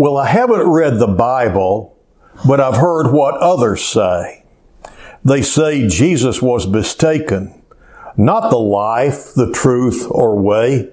Well, 0.00 0.16
I 0.16 0.28
haven't 0.28 0.66
read 0.66 0.98
the 0.98 1.06
Bible, 1.06 1.94
but 2.48 2.58
I've 2.58 2.78
heard 2.78 3.12
what 3.12 3.34
others 3.34 3.84
say. 3.84 4.44
They 5.22 5.42
say 5.42 5.88
Jesus 5.88 6.40
was 6.40 6.66
mistaken, 6.66 7.62
not 8.16 8.48
the 8.48 8.58
life, 8.58 9.34
the 9.34 9.52
truth, 9.52 10.06
or 10.10 10.40
way. 10.40 10.88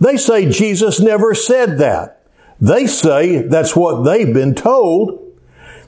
They 0.00 0.16
say 0.16 0.50
Jesus 0.50 0.98
never 0.98 1.34
said 1.34 1.76
that. 1.76 2.22
They 2.58 2.86
say 2.86 3.42
that's 3.42 3.76
what 3.76 4.04
they've 4.04 4.32
been 4.32 4.54
told. 4.54 5.22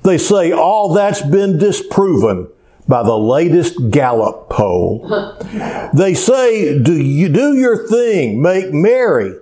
They 0.03 0.19
say 0.19 0.53
all 0.53 0.93
that's 0.93 1.23
been 1.23 1.57
disproven 1.57 2.49
by 2.87 3.05
the 3.05 3.17
latest 3.17 3.89
Gallup 3.91 4.51
poll. 4.51 5.09
they 5.95 6.13
say, 6.13 6.79
do 6.79 6.93
you 6.93 7.31
do 7.31 7.55
your 7.55 7.89
thing, 7.89 8.43
make 8.43 8.71
merry, 8.71 9.35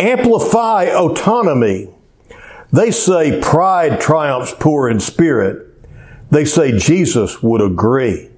amplify 0.00 0.86
autonomy. 0.86 1.93
They 2.74 2.90
say 2.90 3.40
pride 3.40 4.00
triumphs 4.00 4.52
poor 4.58 4.88
in 4.88 4.98
spirit. 4.98 5.64
They 6.32 6.44
say 6.44 6.76
Jesus 6.76 7.40
would 7.40 7.60
agree. 7.60 8.30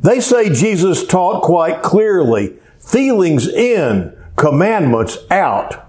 They 0.00 0.20
say 0.20 0.52
Jesus 0.52 1.06
taught 1.06 1.42
quite 1.42 1.82
clearly, 1.82 2.58
feelings 2.78 3.48
in, 3.48 4.14
commandments 4.36 5.16
out. 5.30 5.82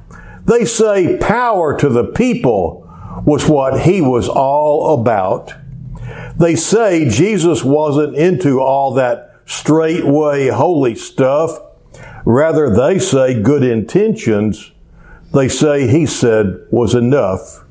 They 0.46 0.64
say 0.64 1.18
power 1.18 1.78
to 1.78 1.90
the 1.90 2.06
people 2.06 2.88
was 3.26 3.50
what 3.50 3.82
he 3.82 4.00
was 4.00 4.30
all 4.30 4.94
about. 5.02 5.54
They 6.38 6.56
say 6.56 7.10
Jesus 7.10 7.62
wasn't 7.62 8.16
into 8.16 8.62
all 8.62 8.94
that 8.94 9.42
straightway 9.46 10.48
holy 10.48 10.96
stuff. 10.96 11.60
Rather, 12.24 12.74
they 12.74 13.00
say 13.00 13.42
good 13.42 13.64
intentions, 13.64 14.72
they 15.34 15.50
say 15.50 15.90
he 15.90 16.06
said 16.06 16.66
was 16.72 16.96
enough. 16.96 17.65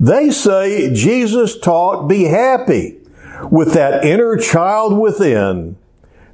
They 0.00 0.30
say 0.30 0.92
Jesus 0.92 1.58
taught 1.58 2.08
be 2.08 2.24
happy 2.24 2.98
with 3.50 3.74
that 3.74 4.04
inner 4.04 4.36
child 4.36 4.98
within. 4.98 5.76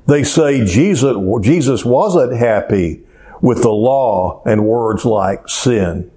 They 0.06 0.24
say 0.24 0.64
Jesus, 0.64 1.16
Jesus 1.42 1.84
wasn't 1.84 2.36
happy 2.36 3.02
with 3.40 3.62
the 3.62 3.70
law 3.70 4.42
and 4.44 4.66
words 4.66 5.04
like 5.04 5.48
sin. 5.48 6.10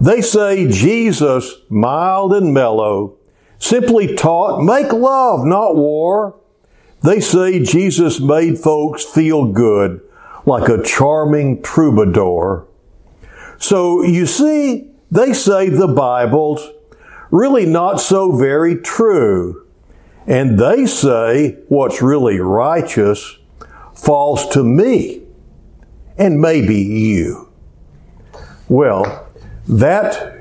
They 0.00 0.20
say 0.20 0.68
Jesus, 0.68 1.54
mild 1.68 2.32
and 2.32 2.52
mellow, 2.52 3.16
simply 3.58 4.14
taught 4.14 4.62
make 4.62 4.92
love, 4.92 5.44
not 5.44 5.76
war. 5.76 6.36
They 7.02 7.20
say 7.20 7.62
Jesus 7.62 8.20
made 8.20 8.58
folks 8.58 9.04
feel 9.04 9.46
good 9.46 10.00
like 10.46 10.68
a 10.68 10.82
charming 10.82 11.62
troubadour. 11.62 12.66
So 13.58 14.02
you 14.02 14.26
see, 14.26 14.91
they 15.12 15.34
say 15.34 15.68
the 15.68 15.88
Bible's 15.88 16.66
really 17.30 17.66
not 17.66 18.00
so 18.00 18.32
very 18.32 18.76
true. 18.76 19.66
And 20.26 20.58
they 20.58 20.86
say 20.86 21.58
what's 21.68 22.00
really 22.00 22.40
righteous 22.40 23.36
falls 23.94 24.48
to 24.50 24.64
me 24.64 25.22
and 26.16 26.40
maybe 26.40 26.76
you. 26.76 27.50
Well, 28.68 29.28
that 29.68 30.34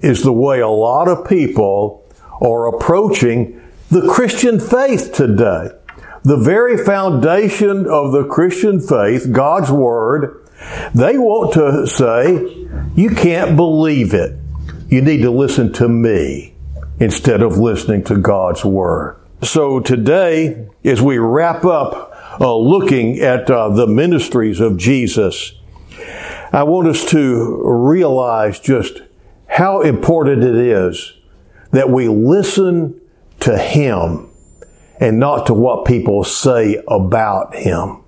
is 0.00 0.24
the 0.24 0.32
way 0.32 0.58
a 0.58 0.68
lot 0.68 1.06
of 1.06 1.28
people 1.28 2.04
are 2.40 2.66
approaching 2.66 3.62
the 3.90 4.08
Christian 4.08 4.58
faith 4.58 5.12
today. 5.12 5.70
The 6.24 6.36
very 6.36 6.76
foundation 6.76 7.86
of 7.86 8.10
the 8.10 8.24
Christian 8.24 8.80
faith, 8.80 9.30
God's 9.30 9.70
Word, 9.70 10.45
they 10.94 11.18
want 11.18 11.52
to 11.54 11.86
say, 11.86 12.34
you 12.94 13.10
can't 13.10 13.56
believe 13.56 14.14
it. 14.14 14.38
You 14.88 15.02
need 15.02 15.22
to 15.22 15.30
listen 15.30 15.72
to 15.74 15.88
me 15.88 16.54
instead 16.98 17.42
of 17.42 17.58
listening 17.58 18.04
to 18.04 18.16
God's 18.16 18.64
Word. 18.64 19.20
So 19.42 19.80
today, 19.80 20.68
as 20.84 21.02
we 21.02 21.18
wrap 21.18 21.64
up 21.64 22.40
uh, 22.40 22.56
looking 22.56 23.20
at 23.20 23.50
uh, 23.50 23.68
the 23.68 23.86
ministries 23.86 24.60
of 24.60 24.76
Jesus, 24.76 25.52
I 26.52 26.62
want 26.62 26.88
us 26.88 27.04
to 27.10 27.62
realize 27.64 28.60
just 28.60 29.02
how 29.46 29.82
important 29.82 30.42
it 30.42 30.56
is 30.56 31.12
that 31.72 31.90
we 31.90 32.08
listen 32.08 33.00
to 33.40 33.58
Him 33.58 34.30
and 34.98 35.18
not 35.18 35.46
to 35.46 35.54
what 35.54 35.84
people 35.84 36.24
say 36.24 36.82
about 36.88 37.54
Him. 37.54 38.04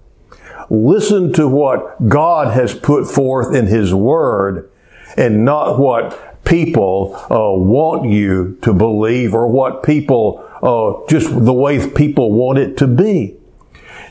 Listen 0.70 1.32
to 1.34 1.48
what 1.48 2.08
God 2.08 2.52
has 2.52 2.74
put 2.74 3.06
forth 3.06 3.54
in 3.54 3.66
His 3.66 3.94
Word 3.94 4.70
and 5.16 5.44
not 5.44 5.78
what 5.78 6.44
people 6.44 7.14
uh, 7.30 7.58
want 7.58 8.10
you 8.10 8.58
to 8.62 8.72
believe 8.72 9.34
or 9.34 9.48
what 9.48 9.82
people, 9.82 10.44
uh, 10.62 11.08
just 11.08 11.28
the 11.44 11.52
way 11.52 11.90
people 11.90 12.32
want 12.32 12.58
it 12.58 12.76
to 12.78 12.86
be. 12.86 13.36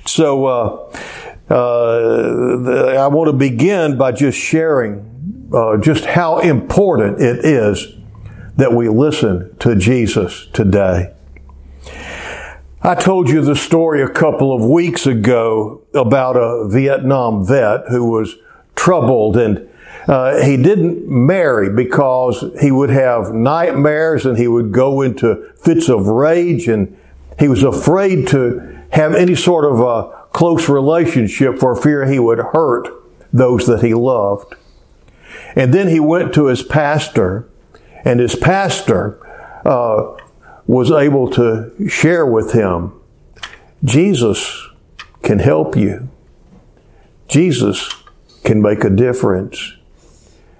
So, 0.05 0.45
uh, 0.45 0.93
uh 1.49 2.95
I 2.97 3.07
want 3.07 3.29
to 3.29 3.33
begin 3.33 3.97
by 3.97 4.11
just 4.11 4.37
sharing 4.37 5.49
uh, 5.53 5.77
just 5.77 6.05
how 6.05 6.39
important 6.39 7.21
it 7.21 7.45
is 7.45 7.93
that 8.57 8.73
we 8.73 8.89
listen 8.89 9.55
to 9.59 9.75
Jesus 9.75 10.47
today. 10.51 11.13
I 12.81 12.93
told 12.93 13.27
you 13.27 13.41
the 13.41 13.55
story 13.55 14.03
a 14.03 14.07
couple 14.07 14.55
of 14.55 14.63
weeks 14.63 15.07
ago 15.07 15.81
about 15.95 16.35
a 16.35 16.67
Vietnam 16.67 17.43
vet 17.43 17.85
who 17.89 18.11
was 18.11 18.35
troubled 18.75 19.35
and 19.35 19.67
uh, 20.07 20.43
he 20.43 20.57
didn't 20.57 21.07
marry 21.07 21.73
because 21.73 22.45
he 22.61 22.69
would 22.69 22.91
have 22.91 23.33
nightmares 23.33 24.27
and 24.27 24.37
he 24.37 24.47
would 24.47 24.71
go 24.71 25.01
into 25.01 25.51
fits 25.55 25.89
of 25.89 26.07
rage 26.07 26.67
and 26.67 26.95
he 27.39 27.47
was 27.47 27.63
afraid 27.63 28.27
to 28.27 28.79
have 28.91 29.15
any 29.15 29.35
sort 29.35 29.65
of 29.65 29.79
a 29.79 30.27
close 30.31 30.69
relationship 30.69 31.57
for 31.57 31.75
fear 31.75 32.05
he 32.05 32.19
would 32.19 32.39
hurt 32.39 32.87
those 33.33 33.65
that 33.65 33.81
he 33.81 33.95
loved. 33.95 34.55
And 35.55 35.73
then 35.73 35.87
he 35.87 35.99
went 35.99 36.31
to 36.35 36.45
his 36.45 36.61
pastor 36.61 37.49
and 38.05 38.19
his 38.19 38.35
pastor 38.35 39.19
uh, 39.65 40.15
was 40.67 40.91
able 40.91 41.29
to 41.31 41.71
share 41.87 42.25
with 42.25 42.51
him 42.51 42.93
Jesus 43.83 44.67
can 45.23 45.39
help 45.39 45.75
you. 45.75 46.09
Jesus 47.27 47.93
can 48.43 48.61
make 48.61 48.83
a 48.83 48.89
difference. 48.89 49.73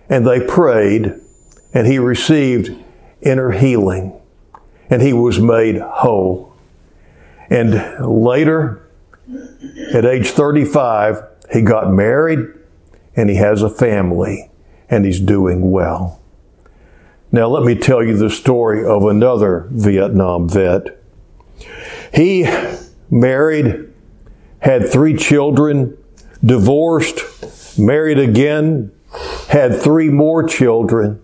And 0.09 0.25
they 0.25 0.39
prayed, 0.39 1.13
and 1.73 1.87
he 1.87 1.99
received 1.99 2.75
inner 3.21 3.51
healing, 3.51 4.19
and 4.89 5.01
he 5.01 5.13
was 5.13 5.39
made 5.39 5.77
whole. 5.79 6.53
And 7.49 7.73
later, 7.99 8.87
at 9.93 10.05
age 10.05 10.29
35, 10.29 11.23
he 11.51 11.61
got 11.61 11.91
married, 11.91 12.47
and 13.15 13.29
he 13.29 13.37
has 13.37 13.61
a 13.61 13.69
family, 13.69 14.49
and 14.89 15.05
he's 15.05 15.19
doing 15.19 15.71
well. 15.71 16.21
Now, 17.31 17.47
let 17.47 17.63
me 17.63 17.75
tell 17.75 18.03
you 18.03 18.15
the 18.15 18.29
story 18.29 18.85
of 18.85 19.05
another 19.05 19.67
Vietnam 19.71 20.47
vet. 20.47 20.97
He 22.13 22.47
married, 23.09 23.91
had 24.59 24.89
three 24.89 25.15
children, 25.17 25.97
divorced, 26.43 27.77
married 27.77 28.17
again, 28.17 28.91
had 29.49 29.81
three 29.81 30.09
more 30.09 30.43
children, 30.47 31.21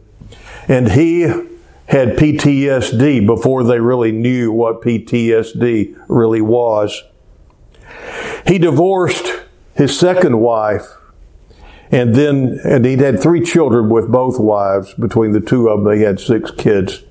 and 0.67 0.91
he 0.91 1.21
had 1.21 2.17
PTSD 2.17 3.25
before 3.25 3.63
they 3.63 3.79
really 3.79 4.11
knew 4.11 4.51
what 4.51 4.81
PTSD 4.81 5.97
really 6.09 6.41
was. 6.41 7.01
He 8.45 8.57
divorced 8.57 9.25
his 9.75 9.97
second 9.97 10.39
wife 10.39 10.83
and 11.93 12.15
then, 12.15 12.59
and 12.63 12.83
he'd 12.83 13.01
had 13.01 13.21
three 13.21 13.45
children 13.45 13.87
with 13.87 14.11
both 14.11 14.39
wives. 14.39 14.95
Between 14.95 15.31
the 15.31 15.39
two 15.39 15.69
of 15.69 15.83
them, 15.83 15.93
they 15.93 16.03
had 16.03 16.19
six 16.19 16.49
kids. 16.49 17.03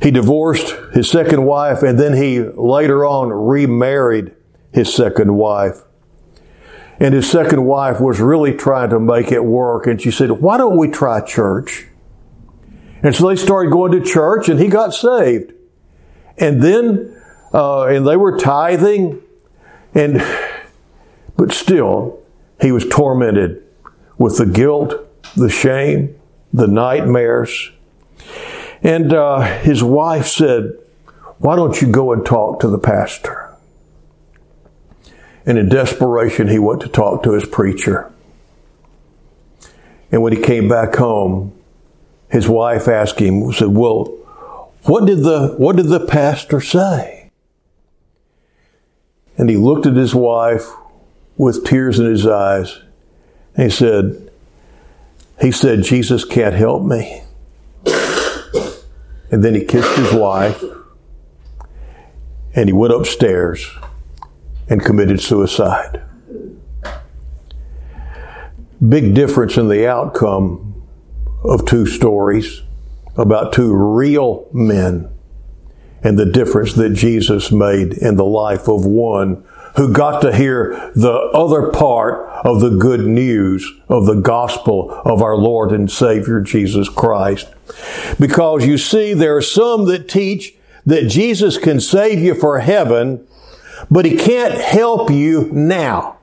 He 0.00 0.12
divorced 0.12 0.76
his 0.94 1.10
second 1.10 1.44
wife, 1.44 1.82
and 1.82 1.98
then 1.98 2.14
he 2.14 2.42
later 2.42 3.04
on 3.04 3.30
remarried 3.30 4.36
his 4.70 4.94
second 4.94 5.34
wife. 5.34 5.82
And 7.00 7.12
his 7.12 7.28
second 7.28 7.64
wife 7.64 8.00
was 8.00 8.20
really 8.20 8.54
trying 8.54 8.90
to 8.90 9.00
make 9.00 9.32
it 9.32 9.44
work. 9.44 9.88
And 9.88 10.00
she 10.00 10.12
said, 10.12 10.30
Why 10.30 10.58
don't 10.58 10.76
we 10.76 10.86
try 10.86 11.20
church? 11.20 11.88
And 13.02 13.12
so 13.12 13.26
they 13.26 13.34
started 13.34 13.72
going 13.72 13.90
to 13.90 14.00
church, 14.00 14.48
and 14.48 14.60
he 14.60 14.68
got 14.68 14.94
saved. 14.94 15.54
And 16.38 16.62
then, 16.62 17.20
uh, 17.52 17.86
and 17.86 18.06
they 18.06 18.16
were 18.16 18.38
tithing, 18.38 19.20
and, 19.92 20.24
but 21.36 21.50
still, 21.50 22.22
he 22.60 22.70
was 22.70 22.86
tormented 22.88 23.62
with 24.18 24.38
the 24.38 24.46
guilt, 24.46 24.94
the 25.36 25.50
shame, 25.50 26.14
the 26.52 26.66
nightmares. 26.66 27.70
And 28.82 29.12
uh, 29.12 29.40
his 29.60 29.82
wife 29.82 30.26
said, 30.26 30.72
Why 31.38 31.56
don't 31.56 31.80
you 31.80 31.90
go 31.90 32.12
and 32.12 32.24
talk 32.24 32.60
to 32.60 32.68
the 32.68 32.78
pastor? 32.78 33.54
And 35.44 35.58
in 35.58 35.68
desperation, 35.68 36.48
he 36.48 36.58
went 36.58 36.82
to 36.82 36.88
talk 36.88 37.22
to 37.24 37.32
his 37.32 37.44
preacher. 37.44 38.12
And 40.10 40.22
when 40.22 40.36
he 40.36 40.42
came 40.42 40.68
back 40.68 40.94
home, 40.96 41.52
his 42.30 42.48
wife 42.48 42.86
asked 42.86 43.18
him, 43.18 43.52
said, 43.52 43.68
Well, 43.68 44.04
what 44.84 45.06
did 45.06 45.18
the 45.22 45.54
what 45.58 45.76
did 45.76 45.86
the 45.86 46.04
pastor 46.06 46.60
say? 46.60 47.30
And 49.36 49.48
he 49.48 49.56
looked 49.56 49.86
at 49.86 49.94
his 49.94 50.14
wife 50.14 50.68
with 51.36 51.64
tears 51.64 51.98
in 51.98 52.06
his 52.06 52.26
eyes, 52.26 52.82
he 53.56 53.70
said, 53.70 54.30
He 55.40 55.50
said, 55.50 55.82
Jesus 55.82 56.24
can't 56.24 56.54
help 56.54 56.82
me. 56.84 57.22
And 59.30 59.42
then 59.42 59.54
he 59.54 59.64
kissed 59.64 59.96
his 59.96 60.12
wife 60.12 60.62
and 62.54 62.68
he 62.68 62.72
went 62.72 62.92
upstairs 62.92 63.66
and 64.68 64.84
committed 64.84 65.20
suicide. 65.20 66.02
Big 68.86 69.14
difference 69.14 69.56
in 69.56 69.68
the 69.68 69.86
outcome 69.86 70.84
of 71.44 71.64
two 71.64 71.86
stories 71.86 72.62
about 73.16 73.52
two 73.52 73.72
real 73.74 74.48
men 74.52 75.08
and 76.02 76.18
the 76.18 76.26
difference 76.26 76.74
that 76.74 76.90
Jesus 76.94 77.52
made 77.52 77.94
in 77.94 78.16
the 78.16 78.24
life 78.24 78.68
of 78.68 78.84
one 78.84 79.44
who 79.76 79.92
got 79.92 80.20
to 80.20 80.34
hear 80.34 80.92
the 80.94 81.12
other 81.34 81.70
part 81.70 82.28
of 82.44 82.60
the 82.60 82.70
good 82.70 83.06
news 83.06 83.70
of 83.88 84.06
the 84.06 84.20
gospel 84.20 84.90
of 85.04 85.22
our 85.22 85.36
Lord 85.36 85.72
and 85.72 85.90
Savior 85.90 86.40
Jesus 86.40 86.88
Christ. 86.88 87.48
Because 88.20 88.66
you 88.66 88.76
see, 88.76 89.14
there 89.14 89.36
are 89.36 89.42
some 89.42 89.86
that 89.86 90.08
teach 90.08 90.54
that 90.84 91.08
Jesus 91.08 91.58
can 91.58 91.80
save 91.80 92.18
you 92.18 92.34
for 92.34 92.60
heaven, 92.60 93.26
but 93.90 94.04
He 94.04 94.16
can't 94.16 94.54
help 94.54 95.10
you 95.10 95.48
now. 95.52 96.18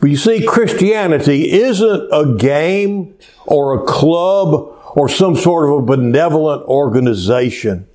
But 0.00 0.10
you 0.10 0.16
see, 0.16 0.46
Christianity 0.46 1.52
isn't 1.52 2.08
a 2.12 2.36
game 2.36 3.14
or 3.44 3.74
a 3.74 3.86
club 3.86 4.72
or 4.94 5.08
some 5.08 5.36
sort 5.36 5.68
of 5.68 5.78
a 5.78 5.82
benevolent 5.82 6.62
organization. 6.64 7.86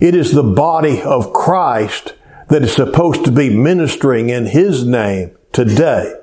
It 0.00 0.14
is 0.14 0.32
the 0.32 0.42
body 0.42 1.00
of 1.00 1.32
Christ 1.32 2.14
that 2.52 2.62
is 2.62 2.74
supposed 2.74 3.24
to 3.24 3.32
be 3.32 3.48
ministering 3.48 4.28
in 4.28 4.44
His 4.44 4.84
name 4.84 5.34
today. 5.52 6.14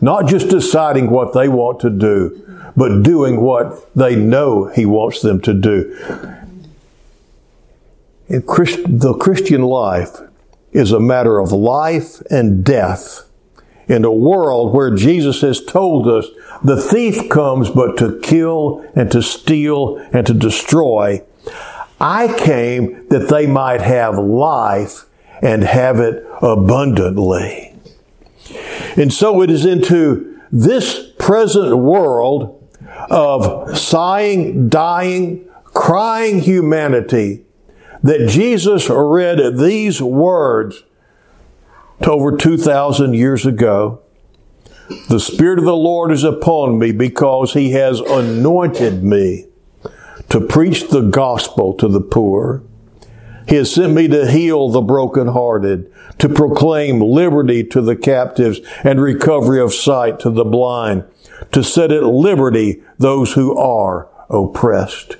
Not 0.00 0.26
just 0.26 0.48
deciding 0.48 1.10
what 1.10 1.34
they 1.34 1.48
want 1.48 1.80
to 1.80 1.90
do, 1.90 2.70
but 2.74 3.02
doing 3.02 3.42
what 3.42 3.94
they 3.94 4.16
know 4.16 4.68
He 4.68 4.86
wants 4.86 5.20
them 5.20 5.38
to 5.42 5.52
do. 5.52 5.94
Christ, 8.46 8.78
the 8.86 9.12
Christian 9.20 9.60
life 9.60 10.16
is 10.72 10.92
a 10.92 11.00
matter 11.00 11.38
of 11.38 11.52
life 11.52 12.22
and 12.30 12.64
death 12.64 13.28
in 13.86 14.02
a 14.06 14.10
world 14.10 14.72
where 14.72 14.96
Jesus 14.96 15.42
has 15.42 15.62
told 15.62 16.08
us 16.08 16.26
the 16.64 16.80
thief 16.80 17.28
comes 17.28 17.68
but 17.68 17.98
to 17.98 18.18
kill 18.22 18.82
and 18.96 19.12
to 19.12 19.20
steal 19.20 19.98
and 20.14 20.26
to 20.26 20.32
destroy. 20.32 21.22
I 22.00 22.34
came 22.38 23.06
that 23.08 23.28
they 23.28 23.46
might 23.46 23.82
have 23.82 24.16
life 24.18 25.02
and 25.42 25.64
have 25.64 26.00
it 26.00 26.24
abundantly. 26.42 27.74
And 28.96 29.12
so 29.12 29.42
it 29.42 29.50
is 29.50 29.64
into 29.64 30.40
this 30.50 31.12
present 31.18 31.76
world 31.76 32.52
of 33.10 33.76
sighing, 33.78 34.68
dying, 34.68 35.48
crying 35.64 36.40
humanity 36.40 37.44
that 38.02 38.28
Jesus 38.28 38.88
read 38.88 39.58
these 39.58 40.00
words 40.00 40.82
to 42.02 42.10
over 42.10 42.36
2,000 42.36 43.14
years 43.14 43.44
ago. 43.46 44.02
The 45.08 45.18
Spirit 45.18 45.58
of 45.58 45.64
the 45.64 45.76
Lord 45.76 46.12
is 46.12 46.22
upon 46.22 46.78
me 46.78 46.92
because 46.92 47.54
He 47.54 47.72
has 47.72 48.00
anointed 48.00 49.02
me 49.02 49.46
to 50.28 50.40
preach 50.40 50.88
the 50.88 51.00
gospel 51.00 51.74
to 51.74 51.88
the 51.88 52.00
poor. 52.00 52.62
He 53.48 53.56
has 53.56 53.72
sent 53.72 53.94
me 53.94 54.08
to 54.08 54.30
heal 54.30 54.68
the 54.68 54.80
brokenhearted, 54.80 55.92
to 56.18 56.28
proclaim 56.28 57.00
liberty 57.00 57.62
to 57.64 57.80
the 57.80 57.96
captives 57.96 58.60
and 58.82 59.00
recovery 59.00 59.60
of 59.60 59.74
sight 59.74 60.18
to 60.20 60.30
the 60.30 60.44
blind, 60.44 61.04
to 61.52 61.62
set 61.62 61.92
at 61.92 62.02
liberty 62.02 62.82
those 62.98 63.34
who 63.34 63.56
are 63.56 64.08
oppressed. 64.28 65.16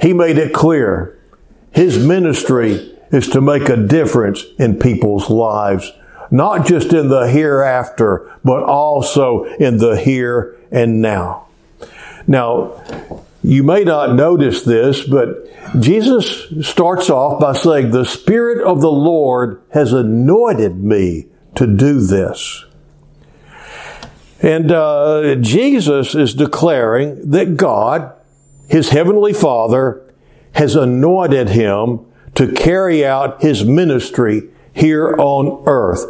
He 0.00 0.12
made 0.12 0.38
it 0.38 0.52
clear 0.52 1.18
his 1.72 2.04
ministry 2.04 2.96
is 3.10 3.28
to 3.28 3.40
make 3.40 3.68
a 3.68 3.76
difference 3.76 4.44
in 4.58 4.78
people's 4.78 5.30
lives, 5.30 5.92
not 6.30 6.66
just 6.66 6.92
in 6.92 7.08
the 7.08 7.28
hereafter, 7.28 8.30
but 8.44 8.62
also 8.62 9.44
in 9.44 9.78
the 9.78 9.96
here 9.96 10.56
and 10.70 11.00
now. 11.00 11.46
Now, 12.26 12.82
you 13.42 13.62
may 13.62 13.84
not 13.84 14.14
notice 14.14 14.62
this, 14.62 15.02
but 15.02 15.46
Jesus 15.80 16.46
starts 16.66 17.08
off 17.08 17.40
by 17.40 17.54
saying, 17.54 17.90
The 17.90 18.04
Spirit 18.04 18.64
of 18.66 18.80
the 18.80 18.90
Lord 18.90 19.62
has 19.70 19.92
anointed 19.92 20.76
me 20.82 21.26
to 21.54 21.66
do 21.66 22.00
this. 22.00 22.64
And 24.42 24.72
uh, 24.72 25.36
Jesus 25.36 26.14
is 26.14 26.34
declaring 26.34 27.30
that 27.30 27.56
God, 27.56 28.12
His 28.68 28.90
Heavenly 28.90 29.32
Father, 29.32 30.10
has 30.52 30.76
anointed 30.76 31.48
him 31.50 32.00
to 32.34 32.52
carry 32.52 33.04
out 33.04 33.42
his 33.42 33.64
ministry 33.64 34.48
here 34.72 35.14
on 35.18 35.62
earth. 35.66 36.04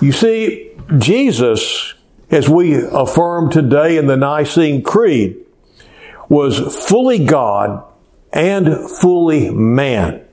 You 0.00 0.12
see, 0.12 0.72
Jesus, 0.98 1.94
as 2.30 2.48
we 2.48 2.74
affirm 2.74 3.50
today 3.50 3.96
in 3.96 4.06
the 4.06 4.16
Nicene 4.16 4.82
Creed, 4.82 5.43
was 6.28 6.86
fully 6.88 7.24
God 7.24 7.84
and 8.32 8.90
fully 8.90 9.50
man. 9.50 10.24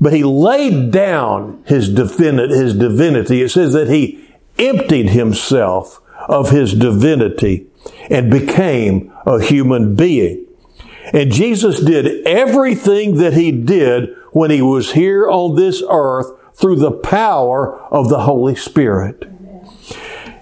But 0.00 0.12
he 0.12 0.24
laid 0.24 0.90
down 0.90 1.62
his, 1.66 1.86
his 1.86 2.74
divinity. 2.74 3.42
It 3.42 3.50
says 3.50 3.72
that 3.74 3.88
he 3.88 4.28
emptied 4.58 5.10
himself 5.10 6.00
of 6.28 6.50
his 6.50 6.74
divinity 6.74 7.66
and 8.10 8.30
became 8.30 9.12
a 9.26 9.42
human 9.42 9.94
being. 9.94 10.46
And 11.12 11.30
Jesus 11.30 11.80
did 11.80 12.26
everything 12.26 13.18
that 13.18 13.34
he 13.34 13.52
did 13.52 14.14
when 14.32 14.50
he 14.50 14.62
was 14.62 14.92
here 14.92 15.28
on 15.28 15.54
this 15.54 15.82
earth 15.88 16.32
through 16.54 16.76
the 16.76 16.92
power 16.92 17.78
of 17.92 18.08
the 18.08 18.20
Holy 18.20 18.54
Spirit. 18.54 19.28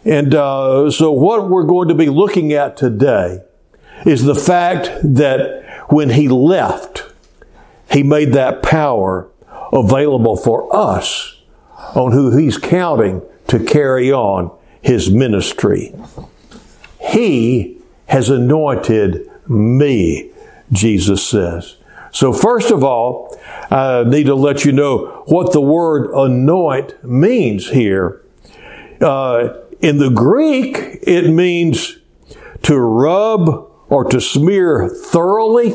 And 0.04 0.34
uh, 0.34 0.90
so, 0.90 1.12
what 1.12 1.48
we're 1.48 1.64
going 1.64 1.88
to 1.88 1.94
be 1.94 2.08
looking 2.08 2.52
at 2.52 2.76
today 2.76 3.40
is 4.04 4.24
the 4.24 4.34
fact 4.34 4.90
that 5.02 5.86
when 5.88 6.10
he 6.10 6.28
left, 6.28 7.04
he 7.90 8.02
made 8.02 8.32
that 8.32 8.62
power 8.62 9.28
available 9.72 10.36
for 10.36 10.74
us 10.74 11.40
on 11.94 12.12
who 12.12 12.36
he's 12.36 12.58
counting 12.58 13.22
to 13.48 13.58
carry 13.58 14.12
on 14.12 14.50
his 14.80 15.10
ministry. 15.10 15.94
He 17.00 17.78
has 18.06 18.28
anointed 18.28 19.30
me 19.48 20.32
Jesus 20.72 21.26
says. 21.26 21.76
So, 22.10 22.32
first 22.32 22.70
of 22.70 22.82
all, 22.82 23.38
I 23.70 24.04
need 24.04 24.24
to 24.24 24.34
let 24.34 24.64
you 24.64 24.72
know 24.72 25.22
what 25.26 25.52
the 25.52 25.60
word 25.60 26.10
anoint 26.14 27.02
means 27.04 27.70
here. 27.70 28.22
Uh, 29.00 29.54
in 29.80 29.98
the 29.98 30.10
Greek, 30.10 30.98
it 31.02 31.30
means 31.30 31.98
to 32.62 32.78
rub 32.78 33.70
or 33.92 34.04
to 34.04 34.22
smear 34.22 34.88
thoroughly, 34.88 35.74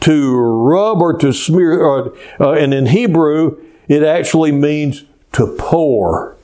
to 0.00 0.36
rub 0.36 1.00
or 1.00 1.16
to 1.16 1.32
smear, 1.32 1.82
uh, 1.82 2.10
uh, 2.38 2.52
and 2.52 2.74
in 2.74 2.84
Hebrew, 2.84 3.58
it 3.88 4.02
actually 4.02 4.52
means 4.52 5.04
to 5.32 5.56
pour. 5.58 6.36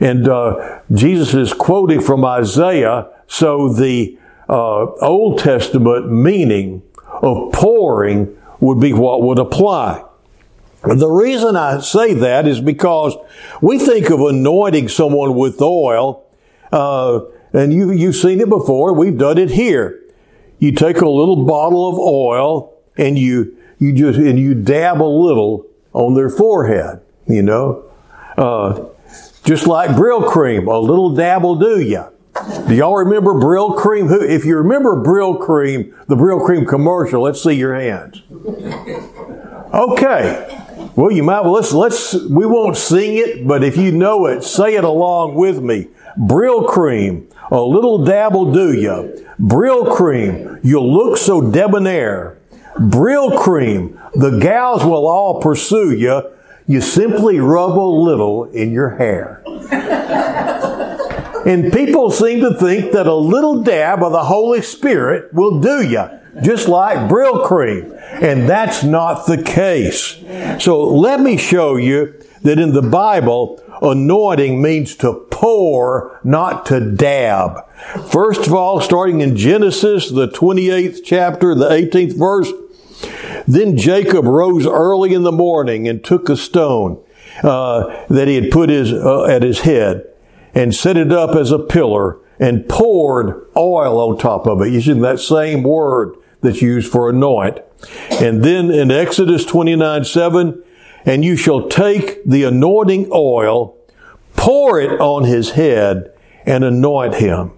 And 0.00 0.26
uh, 0.26 0.80
Jesus 0.90 1.34
is 1.34 1.52
quoting 1.52 2.00
from 2.00 2.24
Isaiah, 2.24 3.10
so 3.26 3.68
the 3.68 4.18
uh, 4.48 4.86
Old 5.02 5.40
Testament 5.40 6.10
meaning 6.10 6.82
of 7.06 7.52
pouring 7.52 8.34
would 8.60 8.80
be 8.80 8.94
what 8.94 9.20
would 9.20 9.38
apply. 9.38 10.04
The 10.84 11.08
reason 11.08 11.54
I 11.54 11.80
say 11.80 12.14
that 12.14 12.48
is 12.48 12.62
because 12.62 13.14
we 13.60 13.78
think 13.78 14.08
of 14.08 14.20
anointing 14.20 14.88
someone 14.88 15.34
with 15.34 15.60
oil, 15.60 16.26
uh, 16.72 17.20
and 17.52 17.74
you, 17.74 17.92
you've 17.92 18.16
seen 18.16 18.40
it 18.40 18.48
before. 18.48 18.94
We've 18.94 19.18
done 19.18 19.36
it 19.36 19.50
here. 19.50 20.00
You 20.64 20.72
take 20.72 21.02
a 21.02 21.08
little 21.08 21.44
bottle 21.44 21.90
of 21.90 21.98
oil 21.98 22.72
and 22.96 23.18
you 23.18 23.54
you 23.78 23.92
just 23.92 24.18
and 24.18 24.38
you 24.38 24.54
dab 24.54 25.02
a 25.02 25.04
little 25.04 25.66
on 25.92 26.14
their 26.14 26.30
forehead. 26.30 27.02
You 27.28 27.42
know, 27.42 27.84
uh, 28.38 28.86
just 29.44 29.66
like 29.66 29.90
Brylcreem, 29.90 30.66
a 30.66 30.78
little 30.78 31.14
dab 31.14 31.42
will 31.42 31.56
do 31.56 31.80
you. 31.80 32.06
Do 32.66 32.74
y'all 32.74 32.96
remember 32.96 33.34
Brylcreem? 33.34 34.08
Who, 34.08 34.22
if 34.22 34.46
you 34.46 34.56
remember 34.56 34.96
Brylcreem, 35.04 35.92
the 36.06 36.16
Brylcreem 36.16 36.66
commercial, 36.66 37.20
let's 37.20 37.42
see 37.42 37.52
your 37.52 37.74
hands. 37.74 38.22
Okay. 39.74 40.64
Well, 40.96 41.10
you 41.10 41.22
might. 41.24 41.42
Well, 41.42 41.52
let's 41.52 41.74
let's. 41.74 42.14
We 42.14 42.46
won't 42.46 42.78
sing 42.78 43.18
it, 43.18 43.46
but 43.46 43.62
if 43.62 43.76
you 43.76 43.92
know 43.92 44.24
it, 44.24 44.42
say 44.44 44.76
it 44.76 44.84
along 44.84 45.34
with 45.34 45.60
me. 45.60 45.88
Brylcreem, 46.18 47.30
a 47.50 47.60
little 47.60 48.04
dab 48.04 48.34
will 48.34 48.52
do 48.52 48.72
you. 48.72 49.26
cream, 49.94 50.60
you'll 50.62 50.92
look 50.92 51.18
so 51.18 51.40
debonair. 51.50 52.38
Brylcreem, 52.76 53.98
the 54.14 54.38
gals 54.38 54.84
will 54.84 55.06
all 55.06 55.40
pursue 55.40 55.92
you. 55.92 56.22
You 56.66 56.80
simply 56.80 57.40
rub 57.40 57.78
a 57.78 57.80
little 57.80 58.44
in 58.44 58.72
your 58.72 58.96
hair. 58.96 59.42
and 61.46 61.72
people 61.72 62.10
seem 62.10 62.40
to 62.40 62.54
think 62.54 62.92
that 62.92 63.06
a 63.06 63.14
little 63.14 63.62
dab 63.62 64.02
of 64.02 64.12
the 64.12 64.24
Holy 64.24 64.62
Spirit 64.62 65.32
will 65.34 65.60
do 65.60 65.82
you, 65.82 66.08
just 66.42 66.68
like 66.68 67.08
Brylcreem. 67.10 67.92
And 68.22 68.48
that's 68.48 68.82
not 68.82 69.26
the 69.26 69.42
case. 69.42 70.16
So 70.62 70.84
let 70.84 71.20
me 71.20 71.36
show 71.36 71.76
you 71.76 72.14
that 72.42 72.58
in 72.58 72.72
the 72.72 72.82
Bible, 72.82 73.62
anointing 73.82 74.60
means 74.60 74.94
to 74.96 75.26
pour, 75.30 76.20
not 76.22 76.66
to 76.66 76.80
dab. 76.80 77.68
First 78.10 78.46
of 78.46 78.54
all, 78.54 78.80
starting 78.80 79.20
in 79.20 79.36
Genesis, 79.36 80.10
the 80.10 80.28
28th 80.28 81.00
chapter, 81.04 81.54
the 81.54 81.68
18th 81.68 82.18
verse, 82.18 82.52
then 83.46 83.76
Jacob 83.76 84.24
rose 84.24 84.66
early 84.66 85.12
in 85.12 85.22
the 85.22 85.32
morning 85.32 85.88
and 85.88 86.02
took 86.02 86.28
a 86.28 86.36
stone 86.36 87.02
uh, 87.42 88.04
that 88.08 88.28
he 88.28 88.36
had 88.36 88.50
put 88.50 88.70
his, 88.70 88.92
uh, 88.92 89.24
at 89.24 89.42
his 89.42 89.60
head 89.60 90.04
and 90.54 90.74
set 90.74 90.96
it 90.96 91.12
up 91.12 91.34
as 91.34 91.50
a 91.50 91.58
pillar 91.58 92.18
and 92.38 92.68
poured 92.68 93.46
oil 93.56 93.98
on 93.98 94.18
top 94.18 94.46
of 94.46 94.60
it, 94.62 94.72
using 94.72 95.00
that 95.00 95.20
same 95.20 95.62
word 95.62 96.14
that's 96.44 96.62
used 96.62 96.90
for 96.90 97.10
anoint. 97.10 97.58
And 98.10 98.44
then 98.44 98.70
in 98.70 98.90
Exodus 98.90 99.44
29 99.44 100.04
7, 100.04 100.62
and 101.04 101.24
you 101.24 101.36
shall 101.36 101.68
take 101.68 102.24
the 102.24 102.44
anointing 102.44 103.10
oil, 103.12 103.76
pour 104.36 104.80
it 104.80 105.00
on 105.00 105.24
his 105.24 105.50
head, 105.50 106.12
and 106.46 106.64
anoint 106.64 107.16
him. 107.16 107.52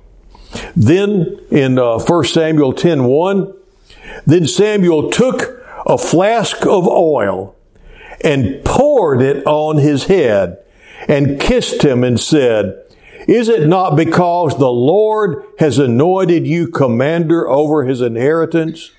Then 0.74 1.38
in 1.50 1.78
uh, 1.78 1.98
1 1.98 2.24
Samuel 2.24 2.72
10 2.72 3.04
1, 3.04 3.54
then 4.24 4.46
Samuel 4.46 5.10
took 5.10 5.62
a 5.86 5.98
flask 5.98 6.64
of 6.66 6.88
oil 6.88 7.54
and 8.22 8.64
poured 8.64 9.22
it 9.22 9.46
on 9.46 9.76
his 9.76 10.04
head 10.04 10.58
and 11.08 11.40
kissed 11.40 11.84
him 11.84 12.02
and 12.02 12.18
said, 12.18 12.82
Is 13.26 13.48
it 13.48 13.66
not 13.66 13.96
because 13.96 14.56
the 14.56 14.70
Lord 14.70 15.44
has 15.58 15.78
anointed 15.78 16.46
you 16.46 16.68
commander 16.68 17.48
over 17.48 17.84
his 17.84 18.00
inheritance? 18.00 18.92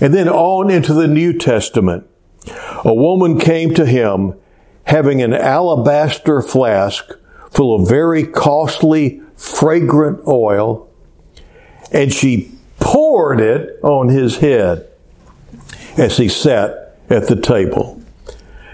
And 0.00 0.14
then 0.14 0.28
on 0.28 0.70
into 0.70 0.94
the 0.94 1.06
New 1.06 1.38
Testament. 1.38 2.06
A 2.84 2.94
woman 2.94 3.38
came 3.38 3.74
to 3.74 3.84
him 3.84 4.34
having 4.84 5.20
an 5.20 5.34
alabaster 5.34 6.40
flask 6.40 7.10
full 7.50 7.74
of 7.74 7.88
very 7.88 8.24
costly, 8.24 9.20
fragrant 9.36 10.26
oil, 10.26 10.88
and 11.92 12.12
she 12.12 12.52
poured 12.78 13.40
it 13.40 13.78
on 13.82 14.08
his 14.08 14.38
head 14.38 14.88
as 15.96 16.16
he 16.16 16.28
sat 16.28 16.98
at 17.10 17.28
the 17.28 17.36
table. 17.36 18.00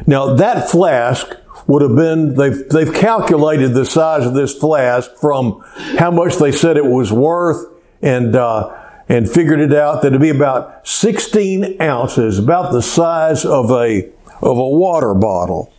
Now 0.06 0.34
that 0.34 0.68
flask 0.68 1.36
would 1.72 1.80
have 1.80 1.96
been, 1.96 2.34
they've, 2.34 2.68
they've 2.68 2.92
calculated 2.92 3.72
the 3.72 3.86
size 3.86 4.26
of 4.26 4.34
this 4.34 4.54
flask 4.54 5.10
from 5.16 5.64
how 5.96 6.10
much 6.10 6.36
they 6.36 6.52
said 6.52 6.76
it 6.76 6.84
was 6.84 7.10
worth 7.10 7.66
and, 8.02 8.36
uh, 8.36 8.78
and 9.08 9.26
figured 9.26 9.58
it 9.58 9.72
out 9.72 10.02
that 10.02 10.08
it'd 10.08 10.20
be 10.20 10.28
about 10.28 10.86
16 10.86 11.80
ounces, 11.80 12.38
about 12.38 12.72
the 12.72 12.82
size 12.82 13.46
of 13.46 13.70
a, 13.70 14.10
of 14.42 14.58
a 14.58 14.68
water 14.68 15.14
bottle. 15.14 15.72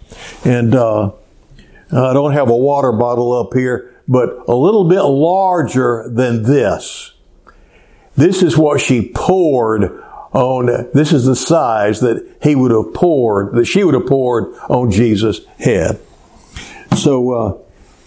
And, 0.43 0.73
uh, 0.73 1.11
I 1.91 2.11
don't 2.13 2.33
have 2.33 2.49
a 2.49 2.57
water 2.57 2.91
bottle 2.91 3.31
up 3.31 3.53
here, 3.53 4.01
but 4.07 4.45
a 4.47 4.55
little 4.55 4.89
bit 4.89 5.03
larger 5.03 6.09
than 6.09 6.41
this. 6.41 7.13
This 8.15 8.41
is 8.41 8.57
what 8.57 8.81
she 8.81 9.11
poured 9.13 10.02
on, 10.33 10.65
this 10.93 11.13
is 11.13 11.25
the 11.25 11.35
size 11.35 11.99
that 12.01 12.37
he 12.41 12.55
would 12.55 12.71
have 12.71 12.93
poured, 12.93 13.53
that 13.55 13.65
she 13.65 13.83
would 13.83 13.93
have 13.93 14.07
poured 14.07 14.53
on 14.69 14.91
Jesus' 14.91 15.41
head. 15.59 15.99
So, 16.97 17.31
uh, 17.31 17.57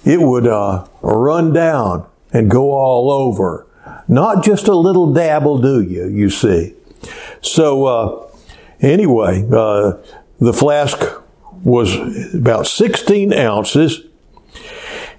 it 0.04 0.20
would, 0.20 0.46
uh, 0.46 0.86
run 1.02 1.52
down 1.52 2.06
and 2.32 2.50
go 2.50 2.72
all 2.72 3.10
over. 3.10 3.66
Not 4.08 4.44
just 4.44 4.68
a 4.68 4.76
little 4.76 5.12
dabble 5.12 5.58
do 5.58 5.80
you, 5.80 6.06
you 6.08 6.30
see. 6.30 6.74
So, 7.40 7.84
uh, 7.86 8.26
anyway, 8.80 9.46
uh, 9.50 9.94
the 10.38 10.52
flask 10.52 10.98
was 11.64 12.34
about 12.34 12.66
16 12.66 13.32
ounces. 13.32 14.02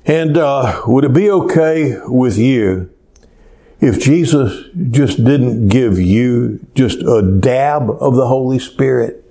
And 0.06 0.38
uh, 0.38 0.84
would 0.88 1.04
it 1.04 1.14
be 1.14 1.30
okay 1.30 2.00
with 2.06 2.38
you 2.38 2.90
if 3.80 4.00
Jesus 4.00 4.66
just 4.92 5.24
didn't 5.24 5.68
give 5.68 6.00
you 6.00 6.66
just 6.74 7.00
a 7.00 7.22
dab 7.22 7.90
of 7.90 8.16
the 8.16 8.28
Holy 8.28 8.60
Spirit, 8.60 9.24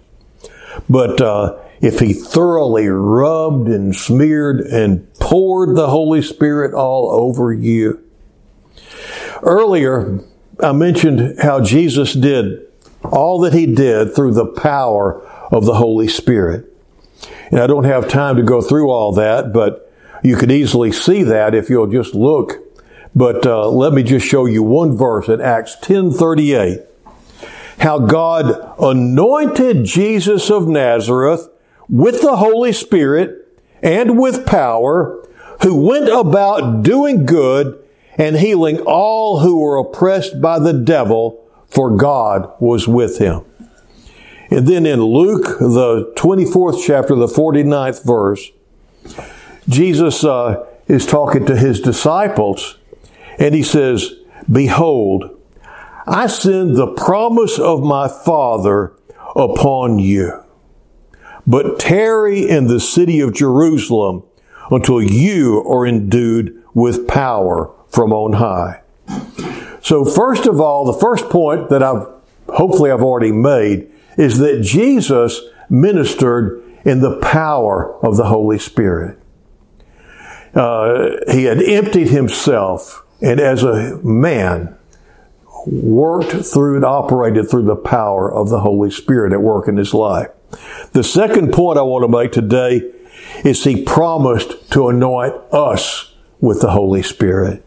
but 0.88 1.20
uh, 1.20 1.58
if 1.80 1.98
He 1.98 2.12
thoroughly 2.12 2.88
rubbed 2.88 3.68
and 3.68 3.94
smeared 3.94 4.60
and 4.60 5.12
poured 5.14 5.76
the 5.76 5.88
Holy 5.88 6.22
Spirit 6.22 6.74
all 6.74 7.10
over 7.10 7.52
you? 7.52 8.02
Earlier, 9.42 10.20
I 10.62 10.72
mentioned 10.72 11.40
how 11.40 11.60
Jesus 11.60 12.12
did 12.12 12.66
all 13.02 13.40
that 13.40 13.52
He 13.52 13.66
did 13.66 14.14
through 14.14 14.34
the 14.34 14.46
power 14.46 15.20
of 15.50 15.64
the 15.64 15.74
Holy 15.74 16.08
Spirit. 16.08 16.72
And 17.50 17.60
I 17.60 17.66
don't 17.66 17.84
have 17.84 18.08
time 18.08 18.36
to 18.36 18.42
go 18.42 18.60
through 18.60 18.90
all 18.90 19.12
that, 19.12 19.52
but 19.52 19.92
you 20.22 20.36
could 20.36 20.50
easily 20.50 20.92
see 20.92 21.22
that 21.22 21.54
if 21.54 21.70
you'll 21.70 21.86
just 21.86 22.14
look 22.14 22.65
but 23.16 23.46
uh, 23.46 23.66
let 23.70 23.94
me 23.94 24.02
just 24.02 24.26
show 24.26 24.44
you 24.44 24.62
one 24.62 24.94
verse 24.94 25.28
in 25.28 25.40
Acts 25.40 25.74
10:38. 25.80 26.84
How 27.78 27.98
God 27.98 28.74
anointed 28.78 29.84
Jesus 29.84 30.50
of 30.50 30.68
Nazareth 30.68 31.48
with 31.88 32.20
the 32.20 32.36
Holy 32.36 32.72
Spirit 32.72 33.48
and 33.82 34.18
with 34.18 34.46
power, 34.46 35.26
who 35.62 35.86
went 35.86 36.08
about 36.10 36.82
doing 36.82 37.24
good 37.24 37.82
and 38.18 38.36
healing 38.36 38.80
all 38.80 39.40
who 39.40 39.60
were 39.60 39.78
oppressed 39.78 40.40
by 40.42 40.58
the 40.58 40.72
devil, 40.72 41.42
for 41.68 41.96
God 41.96 42.52
was 42.60 42.86
with 42.86 43.18
him. 43.18 43.42
And 44.50 44.66
then 44.66 44.84
in 44.84 45.02
Luke, 45.02 45.58
the 45.58 46.12
24th 46.16 46.82
chapter, 46.86 47.14
the 47.14 47.26
49th 47.26 48.04
verse, 48.04 48.50
Jesus 49.68 50.22
uh, 50.24 50.66
is 50.86 51.06
talking 51.06 51.46
to 51.46 51.56
his 51.56 51.80
disciples 51.80 52.78
and 53.38 53.54
he 53.54 53.62
says, 53.62 54.12
Behold, 54.50 55.30
I 56.06 56.26
send 56.28 56.76
the 56.76 56.86
promise 56.86 57.58
of 57.58 57.82
my 57.82 58.08
Father 58.08 58.92
upon 59.34 59.98
you. 59.98 60.42
But 61.46 61.78
tarry 61.78 62.48
in 62.48 62.66
the 62.66 62.80
city 62.80 63.20
of 63.20 63.34
Jerusalem 63.34 64.24
until 64.70 65.00
you 65.00 65.64
are 65.68 65.86
endued 65.86 66.62
with 66.74 67.06
power 67.06 67.72
from 67.88 68.12
on 68.12 68.34
high. 68.34 68.82
So 69.80 70.04
first 70.04 70.46
of 70.46 70.60
all, 70.60 70.84
the 70.84 70.98
first 70.98 71.28
point 71.28 71.70
that 71.70 71.82
I've, 71.82 72.08
hopefully 72.48 72.90
I've 72.90 73.02
already 73.02 73.32
made 73.32 73.90
is 74.18 74.38
that 74.38 74.62
Jesus 74.62 75.40
ministered 75.68 76.62
in 76.84 77.00
the 77.00 77.18
power 77.20 77.96
of 78.04 78.16
the 78.16 78.26
Holy 78.26 78.58
Spirit. 78.58 79.18
Uh, 80.54 81.10
he 81.30 81.44
had 81.44 81.62
emptied 81.62 82.08
himself 82.08 83.05
and 83.20 83.40
as 83.40 83.62
a 83.62 83.98
man, 84.02 84.76
worked 85.66 86.32
through 86.46 86.76
and 86.76 86.84
operated 86.84 87.50
through 87.50 87.64
the 87.64 87.76
power 87.76 88.32
of 88.32 88.48
the 88.48 88.60
Holy 88.60 88.90
Spirit 88.90 89.32
at 89.32 89.42
work 89.42 89.68
in 89.68 89.76
his 89.76 89.92
life. 89.92 90.28
The 90.92 91.02
second 91.02 91.52
point 91.52 91.78
I 91.78 91.82
want 91.82 92.04
to 92.04 92.08
make 92.08 92.32
today 92.32 92.92
is 93.44 93.64
he 93.64 93.82
promised 93.82 94.70
to 94.72 94.88
anoint 94.88 95.34
us 95.52 96.14
with 96.40 96.60
the 96.60 96.70
Holy 96.70 97.02
Spirit. 97.02 97.64